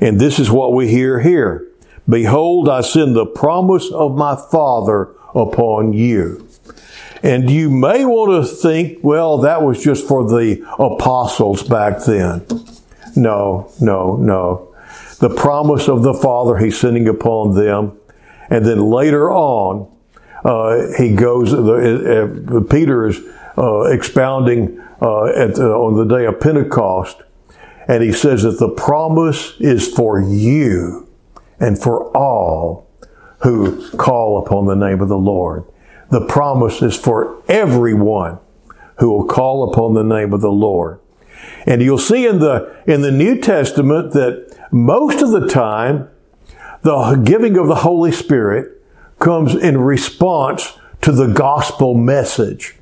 And 0.00 0.18
this 0.18 0.38
is 0.38 0.50
what 0.50 0.72
we 0.72 0.88
hear 0.88 1.20
here. 1.20 1.68
Behold, 2.08 2.68
I 2.68 2.80
send 2.80 3.14
the 3.14 3.26
promise 3.26 3.90
of 3.90 4.16
my 4.16 4.36
Father 4.50 5.10
upon 5.34 5.92
you. 5.92 6.48
And 7.22 7.50
you 7.50 7.68
may 7.70 8.04
want 8.04 8.46
to 8.46 8.54
think, 8.54 8.98
well, 9.02 9.38
that 9.38 9.62
was 9.62 9.82
just 9.82 10.06
for 10.06 10.24
the 10.24 10.64
apostles 10.78 11.62
back 11.62 12.04
then. 12.04 12.46
No, 13.16 13.72
no, 13.80 14.16
no 14.16 14.65
the 15.18 15.30
promise 15.30 15.88
of 15.88 16.02
the 16.02 16.14
Father 16.14 16.58
he's 16.58 16.78
sending 16.78 17.08
upon 17.08 17.54
them. 17.54 17.98
And 18.50 18.64
then 18.64 18.78
later 18.78 19.30
on, 19.30 19.92
uh, 20.44 20.92
he 20.96 21.14
goes, 21.14 21.52
uh, 21.52 22.62
Peter 22.70 23.06
is 23.06 23.20
uh, 23.58 23.82
expounding 23.84 24.80
uh, 25.00 25.24
at, 25.26 25.58
on 25.58 25.96
the 25.96 26.04
day 26.04 26.26
of 26.26 26.40
Pentecost, 26.40 27.22
and 27.88 28.02
he 28.02 28.12
says 28.12 28.42
that 28.42 28.58
the 28.58 28.68
promise 28.68 29.54
is 29.58 29.88
for 29.88 30.20
you 30.20 31.08
and 31.58 31.80
for 31.80 32.16
all 32.16 32.88
who 33.42 33.88
call 33.96 34.44
upon 34.44 34.66
the 34.66 34.74
name 34.74 35.00
of 35.00 35.08
the 35.08 35.18
Lord. 35.18 35.64
The 36.10 36.24
promise 36.26 36.82
is 36.82 36.96
for 36.96 37.42
everyone 37.48 38.38
who 38.98 39.10
will 39.10 39.26
call 39.26 39.70
upon 39.72 39.94
the 39.94 40.04
name 40.04 40.32
of 40.32 40.40
the 40.40 40.50
Lord. 40.50 41.00
And 41.66 41.82
you'll 41.82 41.98
see 41.98 42.26
in 42.26 42.38
the, 42.38 42.74
in 42.86 43.02
the 43.02 43.10
New 43.10 43.40
Testament 43.40 44.12
that 44.12 44.45
most 44.70 45.22
of 45.22 45.30
the 45.30 45.46
time, 45.48 46.08
the 46.82 47.20
giving 47.24 47.56
of 47.58 47.66
the 47.66 47.74
Holy 47.76 48.12
Spirit 48.12 48.82
comes 49.18 49.54
in 49.54 49.78
response 49.78 50.78
to 51.02 51.12
the 51.12 51.26
gospel 51.26 51.94
message. 51.94 52.76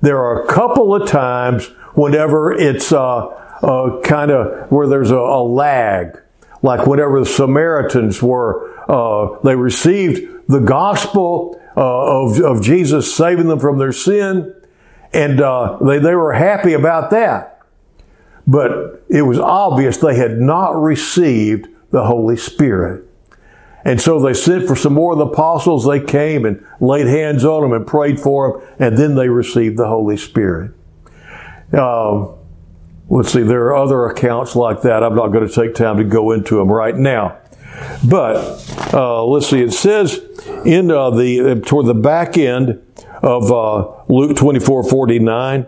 There 0.00 0.18
are 0.18 0.44
a 0.44 0.46
couple 0.46 0.94
of 0.94 1.08
times 1.08 1.66
whenever 1.94 2.52
it's 2.52 2.92
uh, 2.92 3.26
uh, 3.26 4.00
kind 4.02 4.30
of 4.30 4.70
where 4.70 4.86
there's 4.86 5.10
a, 5.10 5.16
a, 5.16 5.42
lag, 5.42 6.20
like 6.62 6.86
whenever 6.86 7.20
the 7.20 7.26
Samaritans 7.26 8.22
were, 8.22 8.70
uh, 8.90 9.38
they 9.42 9.56
received 9.56 10.48
the 10.48 10.60
gospel 10.60 11.60
uh, 11.76 11.80
of, 11.80 12.40
of 12.40 12.62
Jesus 12.62 13.14
saving 13.14 13.48
them 13.48 13.58
from 13.58 13.78
their 13.78 13.92
sin, 13.92 14.54
and 15.12 15.40
uh, 15.40 15.78
they, 15.80 15.98
they 15.98 16.14
were 16.14 16.32
happy 16.32 16.74
about 16.74 17.10
that. 17.10 17.53
But 18.46 19.04
it 19.08 19.22
was 19.22 19.38
obvious 19.38 19.96
they 19.96 20.16
had 20.16 20.38
not 20.38 20.70
received 20.80 21.68
the 21.90 22.04
Holy 22.04 22.36
Spirit. 22.36 23.08
And 23.84 24.00
so 24.00 24.18
they 24.18 24.32
sent 24.32 24.66
for 24.66 24.76
some 24.76 24.94
more 24.94 25.12
of 25.12 25.18
the 25.18 25.26
apostles. 25.26 25.86
They 25.86 26.00
came 26.00 26.44
and 26.44 26.64
laid 26.80 27.06
hands 27.06 27.44
on 27.44 27.62
them 27.62 27.72
and 27.72 27.86
prayed 27.86 28.18
for 28.18 28.60
them, 28.60 28.68
and 28.78 28.98
then 28.98 29.14
they 29.14 29.28
received 29.28 29.76
the 29.76 29.86
Holy 29.86 30.16
Spirit. 30.16 30.72
Um, 31.72 32.34
let's 33.10 33.32
see, 33.32 33.42
there 33.42 33.66
are 33.66 33.74
other 33.74 34.06
accounts 34.06 34.56
like 34.56 34.82
that. 34.82 35.02
I'm 35.02 35.14
not 35.14 35.28
going 35.28 35.46
to 35.46 35.54
take 35.54 35.74
time 35.74 35.98
to 35.98 36.04
go 36.04 36.32
into 36.32 36.56
them 36.56 36.70
right 36.70 36.96
now. 36.96 37.38
But 38.08 38.36
uh, 38.94 39.24
let's 39.24 39.48
see, 39.48 39.60
it 39.60 39.72
says 39.72 40.20
in 40.64 40.90
uh, 40.90 41.10
the 41.10 41.62
toward 41.66 41.86
the 41.86 41.94
back 41.94 42.38
end 42.38 42.80
of 43.22 43.50
uh, 43.50 44.02
Luke 44.08 44.36
24 44.36 44.88
49, 44.88 45.66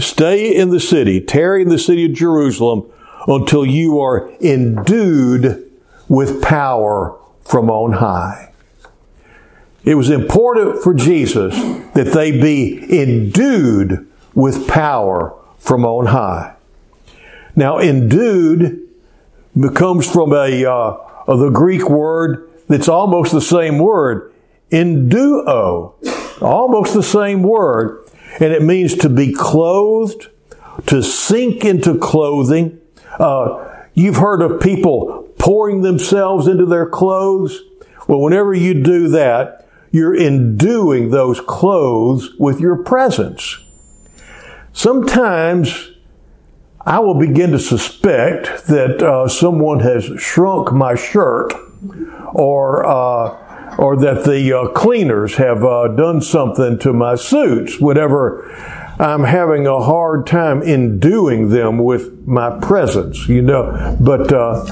stay 0.00 0.54
in 0.54 0.70
the 0.70 0.80
city, 0.80 1.20
tarry 1.20 1.62
in 1.62 1.68
the 1.68 1.78
city 1.78 2.06
of 2.06 2.12
Jerusalem 2.12 2.90
until 3.26 3.64
you 3.64 4.00
are 4.00 4.30
endued 4.40 5.70
with 6.08 6.42
power 6.42 7.18
from 7.42 7.70
on 7.70 7.92
high. 7.92 8.52
It 9.84 9.94
was 9.96 10.10
important 10.10 10.82
for 10.82 10.94
Jesus 10.94 11.54
that 11.94 12.12
they 12.14 12.30
be 12.30 13.00
endued 13.00 14.08
with 14.34 14.68
power 14.68 15.34
from 15.58 15.84
on 15.84 16.06
high. 16.06 16.56
Now, 17.56 17.78
endued 17.78 18.88
comes 19.74 20.10
from 20.10 20.32
a 20.32 20.64
uh, 20.64 21.36
the 21.36 21.50
Greek 21.50 21.88
word 21.88 22.48
that's 22.68 22.88
almost 22.88 23.32
the 23.32 23.40
same 23.40 23.78
word, 23.78 24.32
enduo, 24.70 25.94
almost 26.40 26.94
the 26.94 27.02
same 27.02 27.42
word, 27.42 28.01
and 28.40 28.52
it 28.52 28.62
means 28.62 28.96
to 28.96 29.08
be 29.08 29.32
clothed, 29.32 30.28
to 30.86 31.02
sink 31.02 31.64
into 31.64 31.98
clothing. 31.98 32.80
Uh, 33.18 33.84
you've 33.94 34.16
heard 34.16 34.42
of 34.42 34.60
people 34.60 35.28
pouring 35.38 35.82
themselves 35.82 36.46
into 36.46 36.66
their 36.66 36.86
clothes. 36.86 37.60
Well, 38.08 38.20
whenever 38.20 38.54
you 38.54 38.82
do 38.82 39.08
that, 39.08 39.68
you're 39.90 40.16
enduing 40.16 41.10
those 41.10 41.40
clothes 41.40 42.30
with 42.38 42.60
your 42.60 42.82
presence. 42.82 43.58
Sometimes 44.72 45.90
I 46.84 46.98
will 47.00 47.18
begin 47.18 47.52
to 47.52 47.58
suspect 47.58 48.66
that 48.66 49.02
uh, 49.02 49.28
someone 49.28 49.80
has 49.80 50.04
shrunk 50.20 50.72
my 50.72 50.94
shirt 50.94 51.52
or 52.32 52.84
uh, 52.84 53.41
or 53.78 53.96
that 53.96 54.24
the 54.24 54.52
uh, 54.52 54.68
cleaners 54.68 55.36
have 55.36 55.64
uh, 55.64 55.88
done 55.88 56.20
something 56.20 56.78
to 56.78 56.92
my 56.92 57.14
suits 57.14 57.80
whatever. 57.80 58.50
I'm 58.98 59.24
having 59.24 59.66
a 59.66 59.82
hard 59.82 60.26
time 60.26 60.62
enduing 60.62 61.48
them 61.48 61.78
with 61.78 62.26
my 62.26 62.60
presence, 62.60 63.26
you 63.26 63.42
know. 63.42 63.96
But 64.00 64.32
uh, 64.32 64.64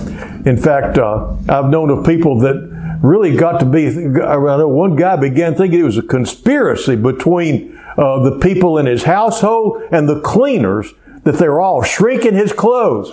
in 0.44 0.56
fact, 0.56 0.98
uh, 0.98 1.34
I've 1.48 1.70
known 1.70 1.90
of 1.90 2.06
people 2.06 2.38
that 2.40 2.98
really 3.02 3.36
got 3.36 3.58
to 3.60 3.66
be. 3.66 3.88
I 3.88 4.36
know 4.36 4.68
one 4.68 4.94
guy 4.94 5.16
began 5.16 5.56
thinking 5.56 5.80
it 5.80 5.84
was 5.84 5.98
a 5.98 6.02
conspiracy 6.02 6.96
between 6.96 7.76
uh, 7.96 8.22
the 8.22 8.38
people 8.38 8.78
in 8.78 8.86
his 8.86 9.02
household 9.04 9.82
and 9.90 10.08
the 10.08 10.20
cleaners 10.20 10.92
that 11.24 11.38
they 11.38 11.48
were 11.48 11.60
all 11.60 11.82
shrinking 11.82 12.34
his 12.34 12.52
clothes. 12.52 13.10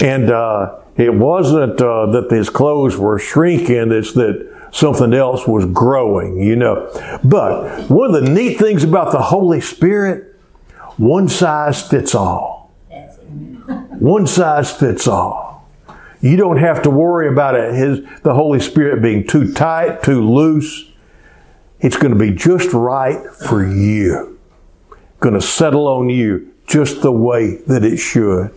And 0.00 0.30
uh, 0.30 0.80
it 0.96 1.12
wasn't 1.12 1.78
that 1.78 2.28
his 2.30 2.48
clothes 2.48 2.96
were 2.96 3.18
shrinking, 3.18 3.92
it's 3.92 4.12
that 4.14 4.57
something 4.72 5.12
else 5.14 5.46
was 5.46 5.66
growing, 5.66 6.40
you 6.40 6.56
know. 6.56 6.90
But 7.24 7.88
one 7.90 8.14
of 8.14 8.22
the 8.22 8.30
neat 8.30 8.58
things 8.58 8.84
about 8.84 9.12
the 9.12 9.22
Holy 9.22 9.60
Spirit, 9.60 10.36
one 10.96 11.28
size 11.28 11.86
fits 11.86 12.14
all. 12.14 12.72
One 13.98 14.26
size 14.26 14.72
fits 14.72 15.06
all. 15.06 15.68
You 16.20 16.36
don't 16.36 16.58
have 16.58 16.82
to 16.82 16.90
worry 16.90 17.28
about 17.28 17.54
it, 17.54 17.74
his, 17.74 18.00
the 18.22 18.34
Holy 18.34 18.60
Spirit 18.60 19.02
being 19.02 19.26
too 19.26 19.52
tight, 19.52 20.02
too 20.02 20.28
loose. 20.28 20.90
It's 21.80 21.96
going 21.96 22.12
to 22.12 22.18
be 22.18 22.32
just 22.32 22.72
right 22.72 23.24
for 23.46 23.64
you. 23.64 24.38
Going 25.20 25.34
to 25.34 25.40
settle 25.40 25.86
on 25.86 26.10
you 26.10 26.52
just 26.66 27.02
the 27.02 27.12
way 27.12 27.56
that 27.66 27.84
it 27.84 27.98
should. 27.98 28.52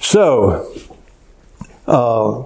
So, 0.00 0.72
uh, 1.86 2.40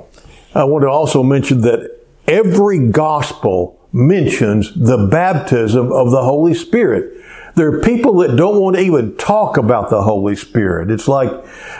I 0.54 0.64
want 0.64 0.82
to 0.82 0.88
also 0.88 1.22
mention 1.22 1.60
that 1.62 1.87
every 2.28 2.90
gospel 2.90 3.80
mentions 3.92 4.72
the 4.74 5.08
baptism 5.10 5.90
of 5.92 6.10
the 6.10 6.22
Holy 6.22 6.54
Spirit. 6.54 7.24
There 7.56 7.74
are 7.74 7.80
people 7.80 8.18
that 8.18 8.36
don't 8.36 8.60
want 8.60 8.76
to 8.76 8.82
even 8.82 9.16
talk 9.16 9.56
about 9.56 9.90
the 9.90 10.02
Holy 10.02 10.36
Spirit. 10.36 10.90
It's 10.90 11.08
like 11.08 11.30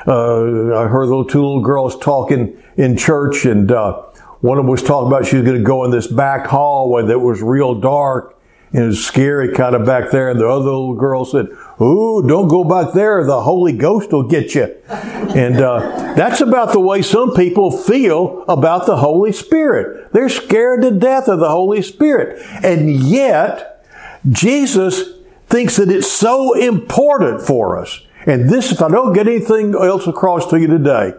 uh, 0.07 0.75
I 0.75 0.89
heard 0.89 1.07
two 1.29 1.39
little 1.39 1.61
girls 1.61 1.97
talking 1.99 2.61
in 2.77 2.97
church, 2.97 3.45
and 3.45 3.71
uh, 3.71 4.03
one 4.41 4.59
of 4.59 4.65
them 4.65 4.71
was 4.71 4.83
talking 4.83 5.09
about 5.09 5.27
she 5.27 5.37
was 5.37 5.45
going 5.45 5.59
to 5.59 5.65
go 5.65 5.85
in 5.85 5.91
this 5.91 6.07
back 6.07 6.47
hallway 6.47 7.07
that 7.07 7.19
was 7.19 7.43
real 7.43 7.75
dark 7.75 8.39
and 8.73 8.83
it 8.83 8.87
was 8.87 9.05
scary 9.05 9.55
kind 9.55 9.75
of 9.75 9.87
back 9.87 10.11
there. 10.11 10.31
And 10.31 10.39
the 10.39 10.47
other 10.47 10.65
little 10.65 10.95
girl 10.95 11.25
said, 11.25 11.47
Ooh, 11.81 12.23
don't 12.27 12.49
go 12.49 12.65
back 12.65 12.93
there. 12.93 13.25
The 13.25 13.41
Holy 13.41 13.73
Ghost 13.73 14.13
will 14.13 14.25
get 14.25 14.55
you. 14.55 14.65
And 14.89 15.57
uh, 15.57 16.15
that's 16.15 16.41
about 16.41 16.73
the 16.73 16.81
way 16.81 17.03
some 17.03 17.35
people 17.35 17.71
feel 17.71 18.45
about 18.47 18.87
the 18.87 18.97
Holy 18.97 19.33
Spirit. 19.33 19.98
They're 20.13 20.29
scared 20.29 20.83
to 20.83 20.91
death 20.91 21.29
of 21.29 21.41
the 21.41 21.49
Holy 21.49 21.83
Spirit. 21.83 22.43
And 22.63 22.91
yet, 22.91 23.85
Jesus 24.29 25.03
thinks 25.49 25.77
that 25.77 25.91
it's 25.91 26.11
so 26.11 26.55
important 26.55 27.43
for 27.43 27.79
us. 27.79 28.01
And 28.27 28.49
this, 28.51 28.73
if 28.73 28.83
I 28.83 28.89
don't 28.89 29.13
get 29.13 29.27
anything 29.27 29.75
else 29.75 30.07
across 30.07 30.47
to 30.51 30.61
you 30.61 30.67
today, 30.67 31.15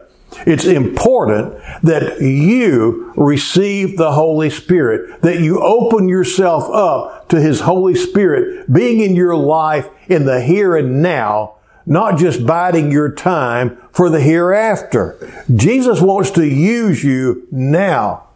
it's 0.45 0.65
important 0.65 1.56
that 1.84 2.21
you 2.21 3.12
receive 3.15 3.97
the 3.97 4.12
Holy 4.12 4.49
Spirit, 4.49 5.21
that 5.21 5.39
you 5.39 5.60
open 5.62 6.08
yourself 6.08 6.69
up 6.71 7.30
to 7.30 7.41
His 7.41 7.62
Holy 7.62 7.95
Spirit 7.95 8.71
being 8.71 8.99
in 8.99 9.15
your 9.15 9.36
life 9.36 9.89
in 10.08 10.25
the 10.25 10.41
here 10.41 10.75
and 10.75 11.02
now, 11.02 11.56
not 11.86 12.19
just 12.19 12.45
biding 12.45 12.91
your 12.91 13.12
time 13.12 13.78
for 13.91 14.10
the 14.10 14.21
hereafter. 14.21 15.43
Jesus 15.56 15.99
wants 15.99 16.32
to 16.32 16.45
use 16.45 17.04
you 17.04 17.47
now. 17.52 18.29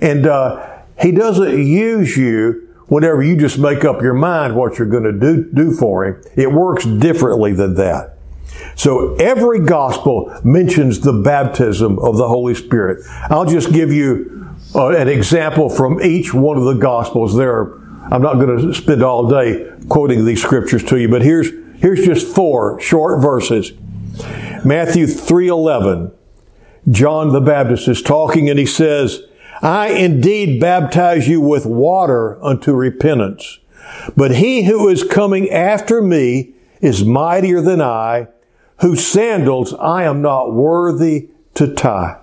And 0.00 0.26
uh, 0.26 0.82
He 1.00 1.12
doesn't 1.12 1.66
use 1.66 2.16
you 2.16 2.74
whenever 2.86 3.22
you 3.22 3.36
just 3.36 3.58
make 3.58 3.84
up 3.84 4.02
your 4.02 4.14
mind 4.14 4.56
what 4.56 4.78
you're 4.78 4.88
going 4.88 5.04
to 5.04 5.12
do, 5.12 5.50
do 5.52 5.72
for 5.74 6.06
Him. 6.06 6.22
It 6.36 6.52
works 6.52 6.84
differently 6.84 7.52
than 7.52 7.74
that. 7.74 8.18
So 8.74 9.14
every 9.16 9.60
gospel 9.60 10.34
mentions 10.44 11.00
the 11.00 11.12
baptism 11.12 11.98
of 11.98 12.16
the 12.16 12.28
Holy 12.28 12.54
Spirit. 12.54 13.04
I'll 13.28 13.44
just 13.44 13.72
give 13.72 13.92
you 13.92 14.48
uh, 14.74 14.90
an 14.90 15.08
example 15.08 15.68
from 15.68 16.00
each 16.00 16.32
one 16.32 16.56
of 16.56 16.64
the 16.64 16.74
gospels. 16.74 17.36
There 17.36 17.52
are, 17.52 17.78
I'm 18.12 18.22
not 18.22 18.34
going 18.34 18.56
to 18.56 18.74
spend 18.74 19.02
all 19.02 19.28
day 19.28 19.70
quoting 19.88 20.24
these 20.24 20.42
scriptures 20.42 20.84
to 20.84 20.96
you, 20.96 21.08
but 21.08 21.22
here's, 21.22 21.50
here's 21.80 22.04
just 22.04 22.34
four 22.34 22.80
short 22.80 23.20
verses. 23.20 23.72
Matthew 24.64 25.06
3:11. 25.06 26.12
John 26.90 27.32
the 27.32 27.40
Baptist 27.40 27.86
is 27.86 28.00
talking 28.00 28.48
and 28.48 28.58
he 28.58 28.66
says, 28.66 29.22
I 29.60 29.88
indeed 29.88 30.60
baptize 30.60 31.28
you 31.28 31.40
with 31.40 31.66
water 31.66 32.42
unto 32.44 32.72
repentance. 32.72 33.58
But 34.16 34.36
he 34.36 34.64
who 34.64 34.88
is 34.88 35.02
coming 35.02 35.50
after 35.50 36.02
me 36.02 36.52
is 36.80 37.04
mightier 37.04 37.60
than 37.60 37.80
I, 37.80 38.28
whose 38.80 39.06
sandals 39.06 39.74
I 39.74 40.04
am 40.04 40.22
not 40.22 40.52
worthy 40.52 41.28
to 41.54 41.74
tie. 41.74 42.18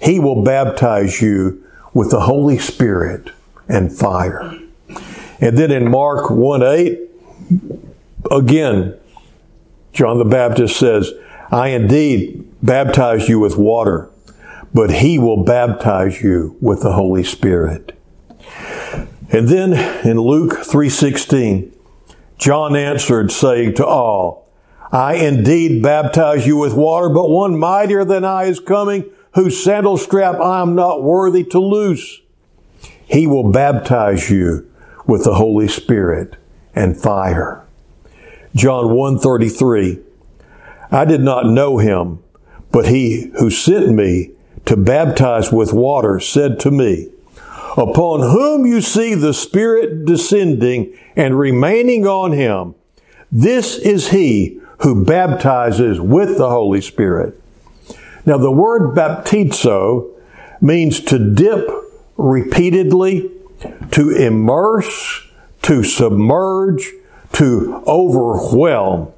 He 0.00 0.18
will 0.20 0.42
baptize 0.42 1.20
you 1.20 1.64
with 1.92 2.10
the 2.10 2.20
Holy 2.20 2.58
Spirit 2.58 3.32
and 3.68 3.92
fire. 3.92 4.56
And 5.40 5.58
then 5.58 5.70
in 5.70 5.90
Mark 5.90 6.30
1 6.30 6.62
8, 6.62 7.00
again, 8.30 8.96
John 9.92 10.18
the 10.18 10.24
Baptist 10.24 10.76
says, 10.76 11.12
I 11.50 11.68
indeed 11.68 12.48
baptize 12.62 13.28
you 13.28 13.40
with 13.40 13.56
water, 13.56 14.10
but 14.74 14.90
he 14.90 15.18
will 15.18 15.44
baptize 15.44 16.22
you 16.22 16.56
with 16.60 16.82
the 16.82 16.92
Holy 16.92 17.24
Spirit. 17.24 17.98
And 19.30 19.48
then 19.48 19.74
in 20.06 20.18
Luke 20.18 20.64
3:16, 20.64 21.72
John 22.38 22.76
answered 22.76 23.32
saying 23.32 23.74
to 23.74 23.86
all, 23.86 24.48
I 24.90 25.14
indeed 25.16 25.82
baptize 25.82 26.46
you 26.46 26.56
with 26.56 26.72
water, 26.74 27.08
but 27.08 27.28
one 27.28 27.58
mightier 27.58 28.04
than 28.04 28.24
I 28.24 28.44
is 28.44 28.60
coming, 28.60 29.04
whose 29.34 29.62
sandal 29.62 29.98
strap 29.98 30.40
I 30.40 30.62
am 30.62 30.74
not 30.74 31.02
worthy 31.02 31.44
to 31.44 31.58
loose. 31.58 32.20
He 33.04 33.26
will 33.26 33.50
baptize 33.50 34.30
you 34.30 34.66
with 35.06 35.24
the 35.24 35.34
Holy 35.34 35.68
Spirit 35.68 36.36
and 36.74 36.96
fire. 36.96 37.62
John 38.54 38.94
1:33 38.94 39.98
I 40.90 41.04
did 41.04 41.20
not 41.20 41.46
know 41.46 41.78
him, 41.78 42.20
but 42.72 42.86
he 42.86 43.30
who 43.38 43.50
sent 43.50 43.90
me 43.90 44.30
to 44.68 44.76
baptize 44.76 45.50
with 45.50 45.72
water 45.72 46.20
said 46.20 46.60
to 46.60 46.70
me, 46.70 47.08
Upon 47.78 48.20
whom 48.20 48.66
you 48.66 48.82
see 48.82 49.14
the 49.14 49.32
Spirit 49.32 50.04
descending 50.04 50.94
and 51.16 51.38
remaining 51.38 52.06
on 52.06 52.32
him, 52.32 52.74
this 53.32 53.78
is 53.78 54.10
he 54.10 54.60
who 54.80 55.06
baptizes 55.06 55.98
with 55.98 56.36
the 56.36 56.50
Holy 56.50 56.82
Spirit. 56.82 57.40
Now, 58.26 58.36
the 58.36 58.50
word 58.52 58.94
baptizo 58.94 60.10
means 60.60 61.00
to 61.04 61.18
dip 61.18 61.66
repeatedly, 62.18 63.30
to 63.92 64.10
immerse, 64.10 65.26
to 65.62 65.82
submerge, 65.82 66.92
to 67.32 67.82
overwhelm. 67.86 69.12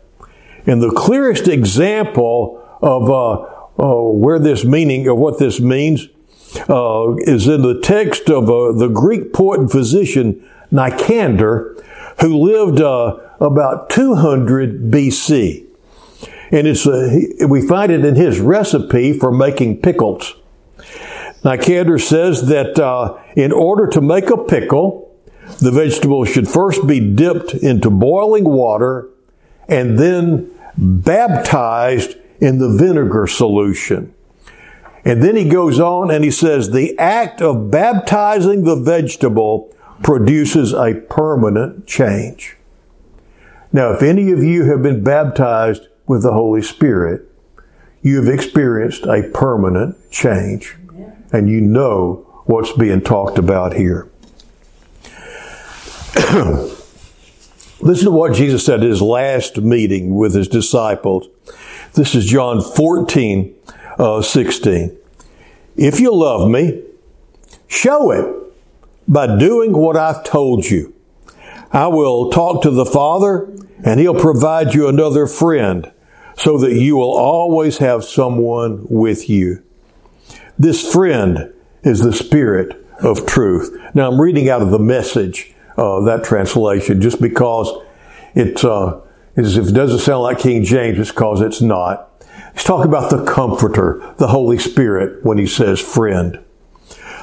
And 0.65 0.81
the 0.81 0.93
clearest 0.93 1.49
example 1.49 2.65
of 2.81 3.11
uh, 3.11 3.60
where 3.81 4.39
this 4.39 4.65
meaning, 4.65 5.07
of 5.09 5.19
what 5.19 5.39
this 5.39 5.61
means, 5.61 6.09
uh, 6.69 7.15
is 7.19 7.47
in 7.47 7.63
the 7.63 7.81
text 7.81 8.29
of 8.29 8.51
uh, 8.51 8.73
the 8.73 8.89
Greek 8.89 9.33
poet 9.33 9.61
and 9.61 9.71
physician 9.71 10.47
Nicander, 10.73 11.83
who 12.21 12.37
lived 12.37 12.81
uh, 12.81 13.19
about 13.41 13.91
200 13.91 14.91
BC. 14.91 15.67
And 16.53 16.67
it's 16.67 16.87
a, 16.87 17.47
we 17.47 17.67
find 17.67 17.93
it 17.93 18.05
in 18.05 18.17
his 18.17 18.41
recipe 18.41 19.13
for 19.13 19.31
making 19.31 19.83
pickles. 19.83 20.35
Nicander 21.45 22.01
says 22.01 22.49
that 22.49 22.79
uh, 22.79 23.17
in 23.37 23.53
order 23.53 23.87
to 23.87 24.01
make 24.01 24.29
a 24.29 24.37
pickle, 24.37 25.17
the 25.61 25.71
vegetable 25.71 26.25
should 26.25 26.49
first 26.49 26.87
be 26.87 27.01
dipped 27.01 27.55
into 27.55 27.91
boiling 27.91 28.45
water 28.45 29.09
and 29.69 29.99
then 29.99 30.51
baptized 30.77 32.17
in 32.41 32.59
the 32.59 32.69
vinegar 32.69 33.27
solution. 33.27 34.15
And 35.05 35.23
then 35.23 35.37
he 35.37 35.49
goes 35.49 35.81
on 35.81 36.11
and 36.11 36.25
he 36.25 36.31
says, 36.31 36.71
the 36.71 36.99
act 36.99 37.41
of 37.41 37.71
baptizing 37.71 38.65
the 38.65 38.77
vegetable 38.77 39.75
produces 40.03 40.73
a 40.73 40.95
permanent 41.09 41.87
change. 41.87 42.57
Now, 43.73 43.93
if 43.93 44.03
any 44.03 44.33
of 44.33 44.43
you 44.43 44.65
have 44.65 44.83
been 44.83 45.05
baptized 45.05 45.87
with 46.07 46.23
the 46.23 46.33
Holy 46.33 46.63
Spirit, 46.63 47.23
you 48.03 48.17
have 48.17 48.33
experienced 48.33 49.05
a 49.05 49.31
permanent 49.33 50.11
change. 50.11 50.77
And 51.33 51.49
you 51.49 51.61
know 51.61 52.27
what's 52.47 52.73
being 52.73 53.01
talked 53.01 53.39
about 53.39 53.75
here. 53.75 54.09
Listen 57.83 58.07
to 58.07 58.11
what 58.11 58.35
Jesus 58.35 58.67
said 58.67 58.81
at 58.81 58.89
his 58.89 59.01
last 59.01 59.59
meeting 59.59 60.17
with 60.17 60.35
his 60.35 60.49
disciples. 60.49 61.29
This 61.95 62.15
is 62.15 62.25
John 62.25 62.63
14, 62.63 63.53
uh, 63.99 64.23
16. 64.23 64.97
If 65.77 65.99
you 65.99 66.15
love 66.15 66.49
me, 66.49 66.85
show 67.67 68.13
it 68.13 68.55
by 69.09 69.39
doing 69.39 69.73
what 69.73 69.97
I've 69.97 70.23
told 70.23 70.67
you. 70.67 70.95
I 71.73 71.89
will 71.89 72.31
talk 72.31 72.63
to 72.63 72.71
the 72.71 72.87
Father 72.87 73.53
and 73.85 73.99
He'll 73.99 74.15
provide 74.15 74.73
you 74.73 74.87
another 74.87 75.27
friend 75.27 75.91
so 76.37 76.59
that 76.59 76.75
you 76.75 76.97
will 76.97 77.17
always 77.17 77.79
have 77.79 78.05
someone 78.05 78.87
with 78.89 79.29
you. 79.29 79.63
This 80.57 80.93
friend 80.93 81.53
is 81.83 82.01
the 82.01 82.13
Spirit 82.13 82.87
of 83.01 83.27
truth. 83.27 83.77
Now 83.95 84.09
I'm 84.09 84.21
reading 84.21 84.49
out 84.49 84.63
of 84.63 84.71
the 84.71 84.79
message, 84.79 85.55
uh, 85.77 86.01
that 86.03 86.23
translation, 86.23 87.01
just 87.01 87.21
because 87.21 87.85
it's 88.37 88.63
uh, 88.63 89.01
if 89.37 89.69
it 89.69 89.73
doesn't 89.73 90.01
sound 90.01 90.23
like 90.23 90.39
King 90.39 90.65
James, 90.65 90.99
it's 90.99 91.11
because 91.11 91.41
it's 91.41 91.61
not. 91.61 92.11
He's 92.55 92.65
talking 92.65 92.89
about 92.89 93.11
the 93.11 93.25
Comforter, 93.25 94.15
the 94.19 94.29
Holy 94.29 94.59
Spirit, 94.59 95.25
when 95.25 95.39
he 95.39 95.47
says 95.47 95.81
friend. 95.81 96.41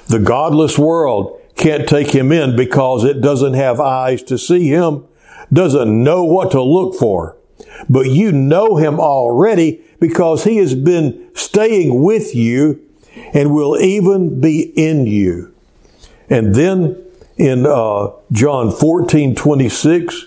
The 0.08 0.20
godless 0.20 0.80
world 0.80 1.41
can't 1.56 1.88
take 1.88 2.12
him 2.12 2.32
in 2.32 2.56
because 2.56 3.04
it 3.04 3.20
doesn't 3.20 3.54
have 3.54 3.80
eyes 3.80 4.24
to 4.24 4.38
see 4.38 4.67
him, 4.67 5.06
doesn't 5.52 6.04
know 6.04 6.24
what 6.24 6.52
to 6.52 6.62
look 6.62 6.96
for. 6.96 7.36
But 7.89 8.08
you 8.08 8.32
know 8.32 8.78
him 8.78 9.00
already 9.00 9.82
because 10.00 10.43
he 10.43 10.58
has 10.58 10.76
been 10.76 11.30
staying 11.36 12.02
with 12.02 12.36
you 12.36 12.82
and 13.34 13.54
will 13.54 13.80
even 13.82 14.39
be 14.39 14.62
in 14.76 15.06
you. 15.06 15.54
And 16.30 16.56
then 16.56 17.04
in 17.38 17.65
uh, 17.65 18.12
John 18.32 18.72
14, 18.72 19.36
26, 19.36 20.26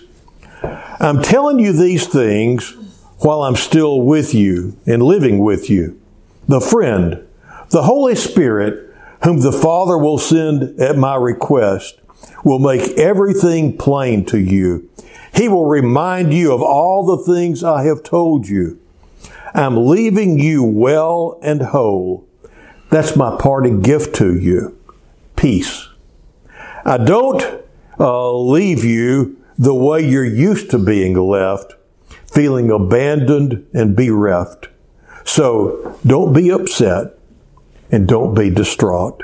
I'm 1.01 1.23
telling 1.23 1.57
you 1.57 1.73
these 1.73 2.05
things 2.05 2.75
while 3.17 3.41
I'm 3.41 3.55
still 3.55 4.01
with 4.01 4.35
you 4.35 4.77
and 4.85 5.01
living 5.01 5.39
with 5.39 5.67
you. 5.67 5.99
The 6.47 6.61
friend, 6.61 7.27
the 7.71 7.81
Holy 7.81 8.13
Spirit, 8.13 8.93
whom 9.23 9.41
the 9.41 9.51
Father 9.51 9.97
will 9.97 10.19
send 10.19 10.79
at 10.79 10.97
my 10.97 11.15
request, 11.15 11.99
will 12.43 12.59
make 12.59 12.99
everything 12.99 13.79
plain 13.79 14.25
to 14.25 14.37
you. 14.37 14.87
He 15.33 15.49
will 15.49 15.65
remind 15.65 16.35
you 16.35 16.53
of 16.53 16.61
all 16.61 17.03
the 17.03 17.23
things 17.23 17.63
I 17.63 17.83
have 17.85 18.03
told 18.03 18.47
you. 18.47 18.79
I'm 19.55 19.87
leaving 19.87 20.37
you 20.37 20.63
well 20.63 21.39
and 21.41 21.63
whole. 21.63 22.27
That's 22.91 23.15
my 23.15 23.37
parting 23.39 23.81
gift 23.81 24.13
to 24.17 24.37
you. 24.37 24.77
Peace. 25.35 25.89
I 26.85 26.97
don't 26.97 27.41
uh, 27.99 28.37
leave 28.37 28.83
you 28.83 29.40
the 29.61 29.75
way 29.75 30.01
you're 30.01 30.25
used 30.25 30.71
to 30.71 30.79
being 30.79 31.13
left 31.13 31.75
feeling 32.25 32.71
abandoned 32.71 33.67
and 33.73 33.95
bereft. 33.95 34.69
So 35.23 35.99
don't 36.05 36.33
be 36.33 36.49
upset 36.49 37.19
and 37.91 38.07
don't 38.07 38.33
be 38.33 38.49
distraught. 38.49 39.23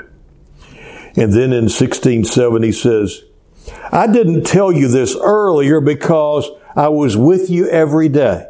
And 1.16 1.32
then 1.32 1.52
in 1.52 1.64
1670 1.64 2.66
he 2.66 2.72
says, 2.72 3.24
I 3.90 4.06
didn't 4.06 4.44
tell 4.44 4.70
you 4.70 4.86
this 4.86 5.16
earlier 5.16 5.80
because 5.80 6.48
I 6.76 6.88
was 6.88 7.16
with 7.16 7.50
you 7.50 7.68
every 7.68 8.08
day. 8.08 8.46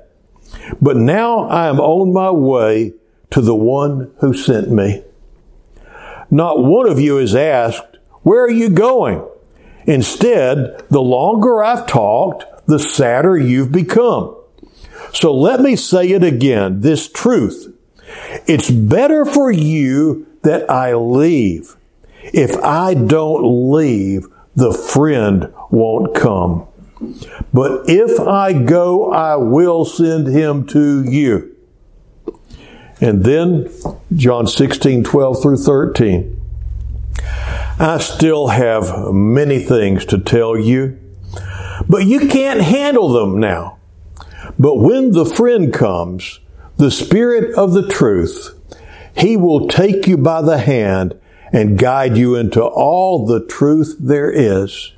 But 0.83 0.97
now 0.97 1.49
I 1.49 1.69
am 1.69 1.81
on 1.81 2.13
my 2.13 2.31
way 2.31 2.93
to 3.31 3.41
the 3.41 3.55
one 3.55 4.13
who 4.19 4.35
sent 4.35 4.71
me. 4.71 5.05
Not 6.31 6.63
one 6.63 6.87
of 6.87 7.01
you 7.01 7.17
has 7.17 7.35
asked, 7.35 7.97
where 8.23 8.45
are 8.45 8.51
you 8.51 8.69
going? 8.69 9.27
Instead, 9.89 10.85
the 10.91 11.01
longer 11.01 11.65
I've 11.65 11.87
talked, 11.87 12.45
the 12.67 12.79
sadder 12.79 13.39
you've 13.39 13.73
become. 13.73 14.37
So 15.15 15.35
let 15.35 15.61
me 15.63 15.77
say 15.77 16.11
it 16.11 16.23
again, 16.23 16.83
this 16.83 17.11
truth. 17.11 17.75
It's 18.47 18.71
better 18.71 19.25
for 19.25 19.51
you 19.51 20.27
that 20.43 20.71
I 20.71 20.95
leave. 20.95 21.77
If 22.23 22.55
I 22.63 22.93
don't 22.93 23.73
leave, 23.73 24.27
the 24.55 24.75
friend 24.75 25.55
won't 25.71 26.15
come. 26.15 26.67
But 27.55 27.89
if 27.89 28.21
I 28.21 28.53
go, 28.53 29.11
I 29.11 29.37
will 29.37 29.87
send 29.87 30.27
him 30.27 30.67
to 30.67 31.03
you. 31.03 31.57
And 33.01 33.25
then 33.25 33.73
John 34.15 34.47
16, 34.47 35.05
12 35.05 35.43
through 35.43 35.57
13. 35.57 36.39
I 37.81 37.99
still 37.99 38.49
have 38.49 39.15
many 39.15 39.61
things 39.61 40.05
to 40.07 40.19
tell 40.19 40.59
you, 40.59 40.99
but 41.89 42.07
you 42.07 42.27
can't 42.27 42.61
handle 42.61 43.09
them 43.11 43.39
now. 43.39 43.79
But 44.59 44.81
when 44.81 45.13
the 45.13 45.25
friend 45.25 45.73
comes, 45.73 46.41
the 46.77 46.91
Spirit 46.91 47.55
of 47.55 47.75
the 47.75 47.87
truth, 47.87 48.59
He 49.17 49.37
will 49.37 49.69
take 49.69 50.09
you 50.09 50.17
by 50.17 50.43
the 50.43 50.59
hand 50.59 51.21
and 51.53 51.79
guide 51.79 52.17
you 52.17 52.35
into 52.35 52.65
all 52.65 53.25
the 53.25 53.47
truth 53.47 53.97
there 54.01 54.31
is. 54.31 54.93